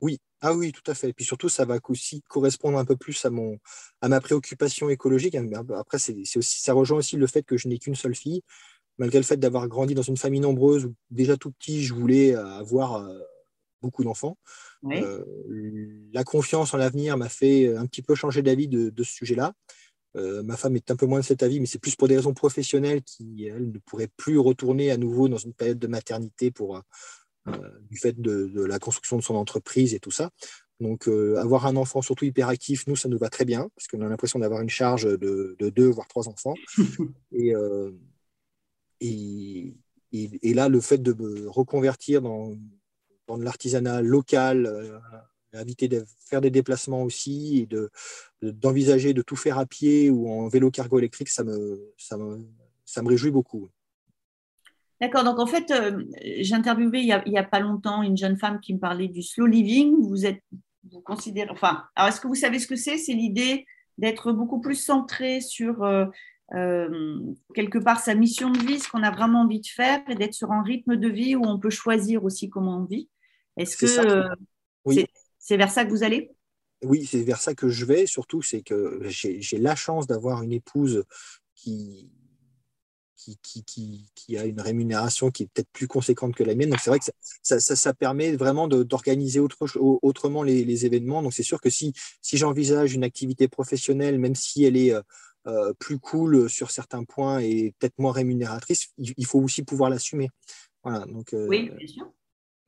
Oui, 0.00 0.18
ah 0.40 0.54
oui, 0.54 0.72
tout 0.72 0.88
à 0.90 0.94
fait. 0.94 1.10
Et 1.10 1.12
puis 1.12 1.24
surtout, 1.24 1.48
ça 1.48 1.64
va 1.64 1.78
aussi 1.88 2.22
correspondre 2.22 2.78
un 2.78 2.84
peu 2.84 2.96
plus 2.96 3.24
à, 3.24 3.30
mon, 3.30 3.58
à 4.00 4.08
ma 4.08 4.20
préoccupation 4.20 4.88
écologique. 4.88 5.36
Après, 5.76 5.98
c'est 5.98 6.16
aussi, 6.36 6.60
ça 6.60 6.72
rejoint 6.72 6.98
aussi 6.98 7.16
le 7.16 7.26
fait 7.26 7.42
que 7.42 7.56
je 7.56 7.68
n'ai 7.68 7.78
qu'une 7.78 7.94
seule 7.94 8.14
fille. 8.14 8.42
Malgré 8.98 9.18
le 9.18 9.24
fait 9.24 9.38
d'avoir 9.38 9.68
grandi 9.68 9.94
dans 9.94 10.02
une 10.02 10.16
famille 10.16 10.40
nombreuse 10.40 10.84
où 10.84 10.94
déjà 11.10 11.36
tout 11.36 11.52
petit, 11.52 11.82
je 11.82 11.94
voulais 11.94 12.34
avoir 12.34 12.96
euh, 12.96 13.18
beaucoup 13.82 14.04
d'enfants. 14.04 14.36
Euh, 14.86 15.24
la 16.12 16.24
confiance 16.24 16.74
en 16.74 16.76
l'avenir 16.76 17.16
m'a 17.16 17.28
fait 17.28 17.74
un 17.76 17.86
petit 17.86 18.02
peu 18.02 18.14
changer 18.14 18.42
d'avis 18.42 18.68
de, 18.68 19.02
ce 19.02 19.14
sujet-là. 19.14 19.52
Euh, 20.16 20.42
ma 20.42 20.56
femme 20.56 20.74
est 20.74 20.90
un 20.90 20.96
peu 20.96 21.06
moins 21.06 21.20
de 21.20 21.24
cet 21.24 21.42
avis, 21.42 21.60
mais 21.60 21.66
c'est 21.66 21.78
plus 21.78 21.94
pour 21.94 22.08
des 22.08 22.16
raisons 22.16 22.34
professionnelles 22.34 23.02
qui, 23.02 23.44
elle, 23.44 23.70
ne 23.70 23.78
pourrait 23.78 24.10
plus 24.16 24.38
retourner 24.38 24.90
à 24.90 24.96
nouveau 24.96 25.28
dans 25.28 25.36
une 25.36 25.54
période 25.54 25.78
de 25.78 25.86
maternité 25.86 26.50
pour, 26.50 26.76
euh, 26.76 26.80
du 27.46 27.96
fait 27.96 28.20
de, 28.20 28.64
la 28.64 28.78
construction 28.78 29.16
de 29.16 29.22
son 29.22 29.34
entreprise 29.34 29.94
et 29.94 30.00
tout 30.00 30.10
ça. 30.10 30.30
Donc, 30.80 31.08
euh, 31.08 31.36
avoir 31.36 31.66
un 31.66 31.76
enfant 31.76 32.00
surtout 32.00 32.24
hyperactif, 32.24 32.86
nous, 32.86 32.96
ça 32.96 33.08
nous 33.08 33.18
va 33.18 33.28
très 33.28 33.44
bien, 33.44 33.68
parce 33.76 33.86
qu'on 33.86 34.00
a 34.00 34.08
l'impression 34.08 34.38
d'avoir 34.38 34.62
une 34.62 34.70
charge 34.70 35.04
de, 35.04 35.56
deux, 35.58 35.88
voire 35.88 36.08
trois 36.08 36.28
enfants. 36.28 36.54
Euh, 37.32 37.92
et, 39.00 39.72
et, 40.12 40.52
là, 40.52 40.68
le 40.68 40.80
fait 40.80 40.98
de 40.98 41.14
me 41.14 41.48
reconvertir 41.48 42.20
dans, 42.20 42.54
dans 43.26 43.38
de 43.38 43.44
l'artisanat 43.44 44.02
local, 44.02 45.00
éviter 45.54 45.88
de 45.88 46.04
faire 46.26 46.42
des 46.42 46.50
déplacements 46.50 47.02
aussi, 47.02 47.60
et 47.60 48.52
d'envisager 48.52 49.14
de, 49.14 49.22
tout 49.22 49.36
faire 49.36 49.58
à 49.58 49.64
pied 49.64 50.10
ou 50.10 50.28
en 50.28 50.48
vélo 50.48 50.70
cargo 50.70 50.98
électrique, 50.98 51.30
ça 51.30 51.44
me, 51.44 51.92
ça 51.96 52.18
me, 52.18 52.44
ça 52.84 53.02
me 53.02 53.08
réjouit 53.08 53.30
beaucoup. 53.30 53.70
D'accord. 55.00 55.24
Donc, 55.24 55.38
en 55.38 55.46
fait, 55.46 55.70
euh, 55.70 56.04
j'ai 56.40 56.54
interviewé 56.54 57.00
il 57.00 57.22
n'y 57.26 57.38
a, 57.38 57.44
pas 57.44 57.60
longtemps 57.60 58.02
une 58.02 58.16
jeune 58.16 58.36
femme 58.36 58.60
qui 58.60 58.74
me 58.74 58.78
parlait 58.78 59.08
du 59.08 59.22
slow 59.22 59.46
living. 59.46 59.96
Vous 60.00 60.26
êtes, 60.26 60.42
vous 60.90 61.00
considérez, 61.00 61.50
enfin, 61.50 61.84
alors 61.96 62.10
est-ce 62.10 62.20
que 62.20 62.28
vous 62.28 62.34
savez 62.34 62.58
ce 62.58 62.66
que 62.66 62.76
c'est? 62.76 62.98
C'est 62.98 63.14
l'idée 63.14 63.66
d'être 63.96 64.32
beaucoup 64.32 64.60
plus 64.60 64.74
centré 64.74 65.40
sur 65.40 65.84
euh, 65.84 66.06
euh, 66.54 67.18
quelque 67.54 67.78
part 67.78 68.00
sa 68.00 68.14
mission 68.14 68.50
de 68.50 68.58
vie, 68.58 68.78
ce 68.78 68.88
qu'on 68.88 69.02
a 69.02 69.10
vraiment 69.10 69.42
envie 69.42 69.60
de 69.60 69.66
faire, 69.66 70.00
et 70.08 70.14
d'être 70.14 70.34
sur 70.34 70.52
un 70.52 70.62
rythme 70.62 70.96
de 70.96 71.08
vie 71.08 71.34
où 71.34 71.44
on 71.44 71.58
peut 71.58 71.70
choisir 71.70 72.24
aussi 72.24 72.50
comment 72.50 72.78
on 72.78 72.84
vit. 72.84 73.08
Est-ce 73.56 73.76
que 73.76 74.26
oui. 74.84 75.06
c'est 75.38 75.56
vers 75.56 75.70
ça 75.70 75.84
que 75.84 75.90
vous 75.90 76.02
allez? 76.02 76.30
Oui, 76.82 77.04
c'est 77.04 77.22
vers 77.22 77.40
ça 77.40 77.54
que 77.54 77.68
je 77.68 77.84
vais. 77.84 78.06
Surtout, 78.06 78.42
c'est 78.42 78.62
que 78.62 79.00
j'ai 79.04 79.58
la 79.58 79.74
chance 79.74 80.06
d'avoir 80.06 80.42
une 80.42 80.52
épouse 80.52 81.04
qui, 81.54 82.10
qui, 83.42 84.36
a 84.36 84.44
une 84.44 84.60
rémunération 84.60 85.30
qui 85.30 85.44
est 85.44 85.46
peut-être 85.46 85.70
plus 85.72 85.88
conséquente 85.88 86.34
que 86.34 86.44
la 86.44 86.54
mienne. 86.54 86.70
Donc 86.70 86.80
c'est 86.80 86.90
vrai 86.90 86.98
que 86.98 87.06
ça, 87.42 87.94
permet 87.94 88.36
vraiment 88.36 88.68
d'organiser 88.68 89.40
autre, 89.40 89.56
autrement 89.76 90.42
les, 90.42 90.86
événements. 90.86 91.22
Donc 91.22 91.32
c'est 91.32 91.42
sûr 91.42 91.60
que 91.60 91.70
si, 91.70 91.92
si 92.22 92.36
j'envisage 92.36 92.94
une 92.94 93.04
activité 93.04 93.48
professionnelle, 93.48 94.18
même 94.18 94.34
si 94.34 94.64
elle 94.64 94.76
est 94.76 94.92
euh, 94.94 95.02
euh, 95.46 95.72
plus 95.78 95.98
cool 95.98 96.48
sur 96.48 96.70
certains 96.70 97.04
points 97.04 97.40
et 97.40 97.74
peut-être 97.78 97.98
moins 97.98 98.12
rémunératrice, 98.12 98.88
il, 98.98 99.26
faut 99.26 99.40
aussi 99.40 99.62
pouvoir 99.62 99.90
l'assumer. 99.90 100.30
Voilà, 100.82 101.04
donc, 101.06 101.34
euh, 101.34 101.46
oui, 101.48 101.70
bien 101.76 101.86
sûr. 101.86 102.10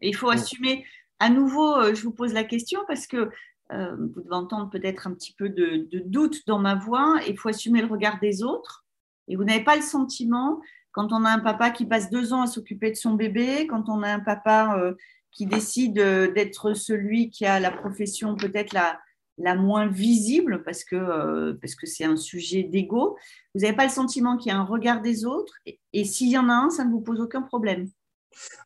Et 0.00 0.08
il 0.08 0.16
faut 0.16 0.30
assumer. 0.30 0.84
À 1.18 1.30
nouveau, 1.30 1.94
je 1.94 2.02
vous 2.02 2.12
pose 2.12 2.32
la 2.32 2.44
question 2.44 2.80
parce 2.88 3.06
que 3.06 3.30
vous 3.70 4.20
devez 4.20 4.34
entendre 4.34 4.68
peut-être 4.68 5.06
un 5.06 5.14
petit 5.14 5.32
peu 5.32 5.48
de, 5.48 5.88
de 5.90 6.02
doute 6.04 6.40
dans 6.46 6.58
ma 6.58 6.74
voix. 6.74 7.20
Il 7.26 7.38
faut 7.38 7.48
assumer 7.48 7.80
le 7.80 7.86
regard 7.86 8.18
des 8.20 8.42
autres 8.42 8.81
et 9.28 9.36
vous 9.36 9.44
n'avez 9.44 9.64
pas 9.64 9.76
le 9.76 9.82
sentiment, 9.82 10.60
quand 10.92 11.12
on 11.12 11.24
a 11.24 11.30
un 11.30 11.38
papa 11.38 11.70
qui 11.70 11.86
passe 11.86 12.10
deux 12.10 12.32
ans 12.32 12.42
à 12.42 12.46
s'occuper 12.46 12.90
de 12.90 12.96
son 12.96 13.14
bébé, 13.14 13.66
quand 13.66 13.88
on 13.88 14.02
a 14.02 14.12
un 14.12 14.20
papa 14.20 14.76
euh, 14.78 14.94
qui 15.30 15.46
décide 15.46 15.98
euh, 15.98 16.30
d'être 16.30 16.74
celui 16.74 17.30
qui 17.30 17.46
a 17.46 17.58
la 17.58 17.70
profession 17.70 18.36
peut-être 18.36 18.74
la, 18.74 19.00
la 19.38 19.54
moins 19.54 19.86
visible, 19.86 20.62
parce 20.64 20.84
que 20.84 20.96
euh, 20.96 21.54
parce 21.60 21.74
que 21.74 21.86
c'est 21.86 22.04
un 22.04 22.16
sujet 22.16 22.62
d'ego, 22.62 23.16
vous 23.54 23.62
n'avez 23.62 23.74
pas 23.74 23.86
le 23.86 23.90
sentiment 23.90 24.36
qu'il 24.36 24.52
y 24.52 24.54
a 24.54 24.58
un 24.58 24.64
regard 24.64 25.00
des 25.00 25.24
autres, 25.24 25.54
et, 25.66 26.04
s'il 26.04 26.28
y 26.28 26.38
en 26.38 26.48
a 26.50 26.54
un, 26.54 26.70
ça 26.70 26.84
ne 26.84 26.90
vous 26.90 27.00
pose 27.00 27.20
aucun 27.20 27.42
problème. 27.42 27.88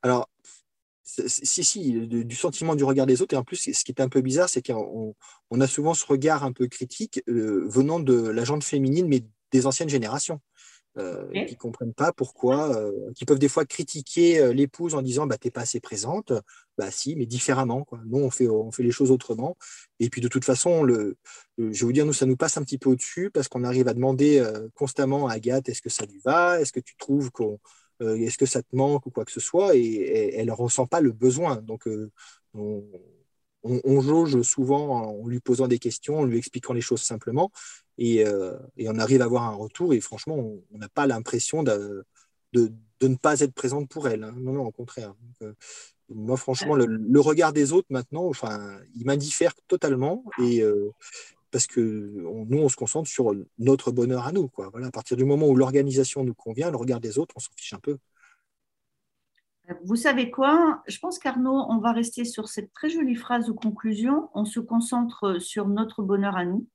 Alors, 0.02 0.28
si, 1.04 1.64
si, 1.64 1.92
du 1.92 2.36
sentiment 2.36 2.74
du 2.74 2.84
regard 2.84 3.06
des 3.06 3.22
autres. 3.22 3.34
Et 3.34 3.38
en 3.38 3.44
plus, 3.44 3.56
ce 3.56 3.84
qui 3.84 3.92
est 3.92 4.02
un 4.02 4.08
peu 4.08 4.20
bizarre, 4.20 4.48
c'est 4.48 4.64
qu'on 4.64 5.14
on 5.50 5.60
a 5.60 5.66
souvent 5.66 5.94
ce 5.94 6.04
regard 6.04 6.44
un 6.44 6.52
peu 6.52 6.66
critique 6.66 7.22
venant 7.26 8.00
de 8.00 8.28
la 8.28 8.44
gente 8.44 8.62
féminine, 8.62 9.08
mais 9.08 9.24
des 9.52 9.66
anciennes 9.66 9.88
générations. 9.88 10.40
Euh, 10.98 11.28
qui 11.44 11.52
ne 11.52 11.58
comprennent 11.58 11.92
pas 11.92 12.10
pourquoi, 12.10 12.74
euh, 12.74 13.12
qui 13.14 13.26
peuvent 13.26 13.38
des 13.38 13.50
fois 13.50 13.66
critiquer 13.66 14.38
euh, 14.38 14.54
l'épouse 14.54 14.94
en 14.94 15.02
disant 15.02 15.26
bah, 15.26 15.36
n'es 15.44 15.50
pas 15.50 15.60
assez 15.60 15.78
présente. 15.78 16.32
Bah 16.78 16.90
si, 16.90 17.16
mais 17.16 17.26
différemment. 17.26 17.84
Quoi. 17.84 18.00
Nous, 18.06 18.18
on 18.18 18.30
fait, 18.30 18.48
on 18.48 18.72
fait 18.72 18.82
les 18.82 18.90
choses 18.90 19.10
autrement. 19.10 19.58
Et 20.00 20.08
puis 20.08 20.22
de 20.22 20.28
toute 20.28 20.46
façon, 20.46 20.82
le, 20.84 21.18
je 21.58 21.64
vais 21.64 21.84
vous 21.84 21.92
dire, 21.92 22.06
nous, 22.06 22.14
ça 22.14 22.24
nous 22.24 22.36
passe 22.36 22.56
un 22.56 22.62
petit 22.62 22.78
peu 22.78 22.88
au-dessus 22.88 23.30
parce 23.30 23.46
qu'on 23.48 23.62
arrive 23.62 23.88
à 23.88 23.94
demander 23.94 24.42
constamment 24.74 25.28
à 25.28 25.34
Agathe 25.34 25.68
est-ce 25.68 25.82
que 25.82 25.90
ça 25.90 26.06
lui 26.06 26.18
va? 26.24 26.60
Est-ce 26.60 26.72
que 26.72 26.80
tu 26.80 26.96
trouves 26.96 27.30
qu'on. 27.30 27.58
est-ce 28.00 28.38
que 28.38 28.46
ça 28.46 28.62
te 28.62 28.74
manque 28.74 29.04
ou 29.04 29.10
quoi 29.10 29.26
que 29.26 29.32
ce 29.32 29.40
soit? 29.40 29.76
Et, 29.76 30.34
elle 30.36 30.46
ne 30.46 30.52
ressent 30.52 30.86
pas 30.86 31.00
le 31.00 31.12
besoin. 31.12 31.56
Donc, 31.56 31.86
on, 32.54 32.84
on, 33.84 34.00
jauge 34.00 34.42
souvent 34.42 35.20
en 35.20 35.26
lui 35.26 35.40
posant 35.40 35.68
des 35.68 35.78
questions, 35.78 36.20
en 36.20 36.24
lui 36.24 36.38
expliquant 36.38 36.72
les 36.72 36.80
choses 36.80 37.02
simplement. 37.02 37.50
Euh, 38.00 38.58
et, 38.76 38.88
on 38.88 38.98
arrive 38.98 39.22
à 39.22 39.24
avoir 39.24 39.44
un 39.44 39.54
retour 39.54 39.94
et 39.94 40.00
franchement, 40.00 40.36
on 40.36 40.78
n'a 40.78 40.88
pas 40.88 41.06
l'impression 41.06 41.62
de, 41.62 42.04
de, 42.52 42.70
ne 43.02 43.14
pas 43.14 43.40
être 43.40 43.54
présente 43.54 43.88
pour 43.88 44.08
elle. 44.08 44.24
Hein. 44.24 44.34
Non, 44.36 44.52
non, 44.52 44.66
au 44.66 44.70
contraire. 44.70 45.14
Euh, 45.42 45.52
moi, 46.08 46.36
franchement, 46.36 46.76
le, 46.76 47.20
regard 47.20 47.52
des 47.52 47.72
autres 47.72 47.88
maintenant, 47.90 48.26
enfin, 48.26 48.78
il 48.94 49.06
m'indiffère 49.06 49.54
totalement 49.66 50.24
et 50.38 50.62
euh, 50.62 50.90
parce 51.50 51.66
que 51.66 51.80
nous, 51.80 52.58
on 52.58 52.68
se 52.68 52.76
concentre 52.76 53.08
sur 53.08 53.34
notre 53.58 53.90
bonheur 53.90 54.26
à 54.26 54.32
nous. 54.32 54.50
Voilà, 54.56 54.88
à 54.88 54.90
partir 54.90 55.16
du 55.16 55.24
moment 55.24 55.48
où 55.48 55.56
l'organisation 55.56 56.22
nous 56.22 56.34
convient, 56.34 56.70
le 56.70 56.76
regard 56.76 57.00
des 57.00 57.18
autres, 57.18 57.34
on 57.36 57.40
s'en 57.40 57.50
fiche 57.56 57.72
un 57.72 57.80
peu. 57.80 57.98
Vous 59.82 59.96
savez 59.96 60.30
quoi? 60.30 60.82
Je 60.86 60.98
pense 60.98 61.18
qu'Arnaud, 61.18 61.66
on 61.68 61.78
va 61.78 61.92
rester 61.92 62.24
sur 62.24 62.48
cette 62.48 62.72
très 62.72 62.88
jolie 62.88 63.16
phrase 63.16 63.46
de 63.46 63.52
conclusion. 63.52 64.28
On 64.34 64.44
se 64.44 64.60
concentre 64.60 65.40
sur 65.40 65.68
notre 65.68 66.02
bonheur 66.02 66.36
à 66.36 66.44
nous 66.44 66.66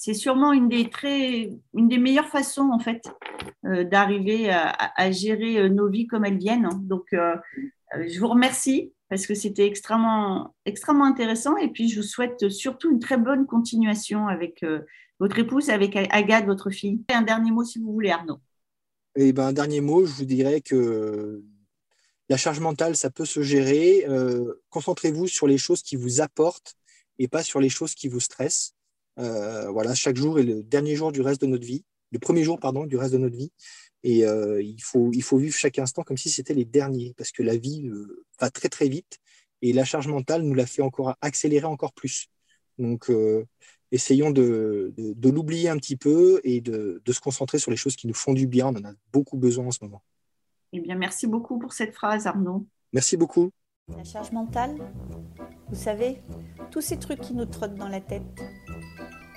c'est 0.00 0.14
sûrement 0.14 0.52
une 0.52 0.68
des, 0.68 0.88
très, 0.88 1.50
une 1.74 1.88
des 1.88 1.98
meilleures 1.98 2.28
façons 2.28 2.70
en 2.70 2.78
fait 2.78 3.02
euh, 3.64 3.82
d'arriver 3.82 4.48
à, 4.48 5.10
gérer 5.10 5.58
euh, 5.58 5.68
nos 5.68 5.88
vies 5.88 6.06
comme 6.06 6.24
elles 6.24 6.38
viennent. 6.38 6.68
Donc, 6.82 7.06
euh, 7.12 7.34
je 8.06 8.20
vous 8.20 8.28
remercie 8.28 8.92
parce 9.08 9.26
que 9.26 9.34
c'était 9.34 9.66
extrêmement, 9.66 10.54
extrêmement 10.66 11.04
intéressant. 11.04 11.56
Et 11.56 11.66
puis, 11.66 11.88
je 11.88 11.96
vous 11.96 12.06
souhaite 12.06 12.48
surtout 12.48 12.92
une 12.92 13.00
très 13.00 13.16
bonne 13.16 13.44
continuation 13.44 14.28
avec 14.28 14.64
votre 15.18 15.36
épouse, 15.40 15.68
avec 15.68 15.96
Agathe, 15.96 16.46
votre 16.46 16.70
fille. 16.70 17.02
Un 17.12 17.22
dernier 17.22 17.50
mot, 17.50 17.64
si 17.64 17.80
vous 17.80 17.92
voulez, 17.92 18.10
Arnaud. 18.10 18.38
Et 19.16 19.28
eh 19.28 19.32
ben, 19.32 19.48
un 19.48 19.52
dernier 19.52 19.80
mot, 19.80 20.06
je 20.06 20.12
vous 20.12 20.24
dirais 20.26 20.60
que 20.60 21.42
la 22.28 22.36
charge 22.36 22.60
mentale, 22.60 22.96
ça 22.96 23.10
peut 23.10 23.24
se 23.24 23.42
gérer. 23.42 24.04
Euh, 24.08 24.62
concentrez-vous 24.70 25.26
sur 25.26 25.46
les 25.46 25.58
choses 25.58 25.82
qui 25.82 25.96
vous 25.96 26.20
apportent 26.20 26.74
et 27.18 27.28
pas 27.28 27.42
sur 27.42 27.60
les 27.60 27.68
choses 27.68 27.94
qui 27.94 28.08
vous 28.08 28.20
stressent. 28.20 28.74
Euh, 29.18 29.70
voilà, 29.70 29.94
chaque 29.94 30.16
jour 30.16 30.38
est 30.38 30.44
le 30.44 30.62
dernier 30.62 30.94
jour 30.94 31.10
du 31.12 31.20
reste 31.20 31.40
de 31.40 31.46
notre 31.46 31.66
vie, 31.66 31.84
le 32.12 32.18
premier 32.18 32.44
jour, 32.44 32.60
pardon, 32.60 32.86
du 32.86 32.96
reste 32.96 33.12
de 33.12 33.18
notre 33.18 33.36
vie. 33.36 33.50
Et 34.04 34.24
euh, 34.24 34.62
il, 34.62 34.80
faut, 34.82 35.10
il 35.12 35.22
faut 35.22 35.38
vivre 35.38 35.54
chaque 35.56 35.78
instant 35.78 36.02
comme 36.02 36.16
si 36.16 36.30
c'était 36.30 36.54
les 36.54 36.64
derniers, 36.64 37.14
parce 37.16 37.32
que 37.32 37.42
la 37.42 37.56
vie 37.56 37.88
euh, 37.88 38.24
va 38.40 38.50
très 38.50 38.68
très 38.68 38.88
vite 38.88 39.18
et 39.62 39.72
la 39.72 39.84
charge 39.84 40.06
mentale 40.06 40.42
nous 40.42 40.54
la 40.54 40.66
fait 40.66 40.82
encore 40.82 41.16
accélérer 41.20 41.66
encore 41.66 41.92
plus. 41.92 42.28
Donc, 42.78 43.10
euh, 43.10 43.44
essayons 43.90 44.30
de, 44.30 44.94
de, 44.96 45.30
l'oublier 45.30 45.68
un 45.68 45.76
petit 45.78 45.96
peu 45.96 46.40
et 46.44 46.60
de, 46.60 47.02
de, 47.04 47.12
se 47.12 47.20
concentrer 47.20 47.58
sur 47.58 47.70
les 47.72 47.76
choses 47.76 47.96
qui 47.96 48.06
nous 48.06 48.14
font 48.14 48.34
du 48.34 48.46
bien. 48.46 48.68
On 48.68 48.76
en 48.76 48.84
a 48.84 48.92
beaucoup 49.12 49.36
besoin 49.36 49.66
en 49.66 49.70
ce 49.72 49.78
moment. 49.82 50.02
Eh 50.72 50.80
bien, 50.80 50.96
merci 50.96 51.26
beaucoup 51.26 51.58
pour 51.58 51.72
cette 51.72 51.94
phrase, 51.94 52.26
Arnaud. 52.26 52.66
Merci 52.92 53.16
beaucoup. 53.16 53.50
La 53.96 54.04
charge 54.04 54.32
mentale, 54.32 54.76
vous 55.68 55.74
savez, 55.76 56.22
tous 56.70 56.82
ces 56.82 56.98
trucs 56.98 57.20
qui 57.20 57.32
nous 57.32 57.46
trottent 57.46 57.76
dans 57.76 57.88
la 57.88 58.00
tête, 58.00 58.22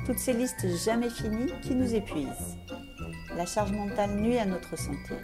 toutes 0.06 0.20
ces 0.20 0.34
listes 0.34 0.68
jamais 0.84 1.10
finies 1.10 1.52
qui 1.62 1.74
nous 1.74 1.96
épuisent 1.96 2.58
la 3.38 3.46
charge 3.46 3.72
mentale 3.72 4.16
nuit 4.20 4.38
à 4.38 4.46
notre 4.46 4.78
santé. 4.78 5.16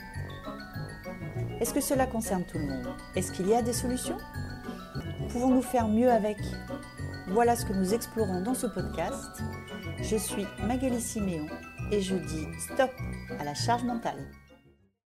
Est-ce 1.60 1.74
que 1.74 1.82
cela 1.82 2.08
concerne 2.08 2.46
tout 2.46 2.58
le 2.58 2.68
monde? 2.68 2.88
Est-ce 3.16 3.32
qu'il 3.32 3.48
y 3.48 3.54
a 3.54 3.62
des 3.62 3.74
solutions? 3.74 4.18
Pouvons-nous 5.30 5.62
faire 5.62 5.88
mieux 5.88 6.10
avec? 6.10 6.38
Voilà 7.28 7.58
ce 7.58 7.66
que 7.66 7.74
nous 7.74 7.94
explorons 7.94 8.42
dans 8.42 8.54
ce 8.54 8.68
podcast. 8.68 9.42
Je 10.00 10.16
suis 10.16 10.46
Magali 10.66 11.02
Siméon 11.02 11.48
et 11.92 12.02
je 12.02 12.16
dis 12.16 12.46
stop 12.60 12.92
à 13.40 13.44
la 13.44 13.54
charge 13.54 13.84
mentale. 13.84 14.32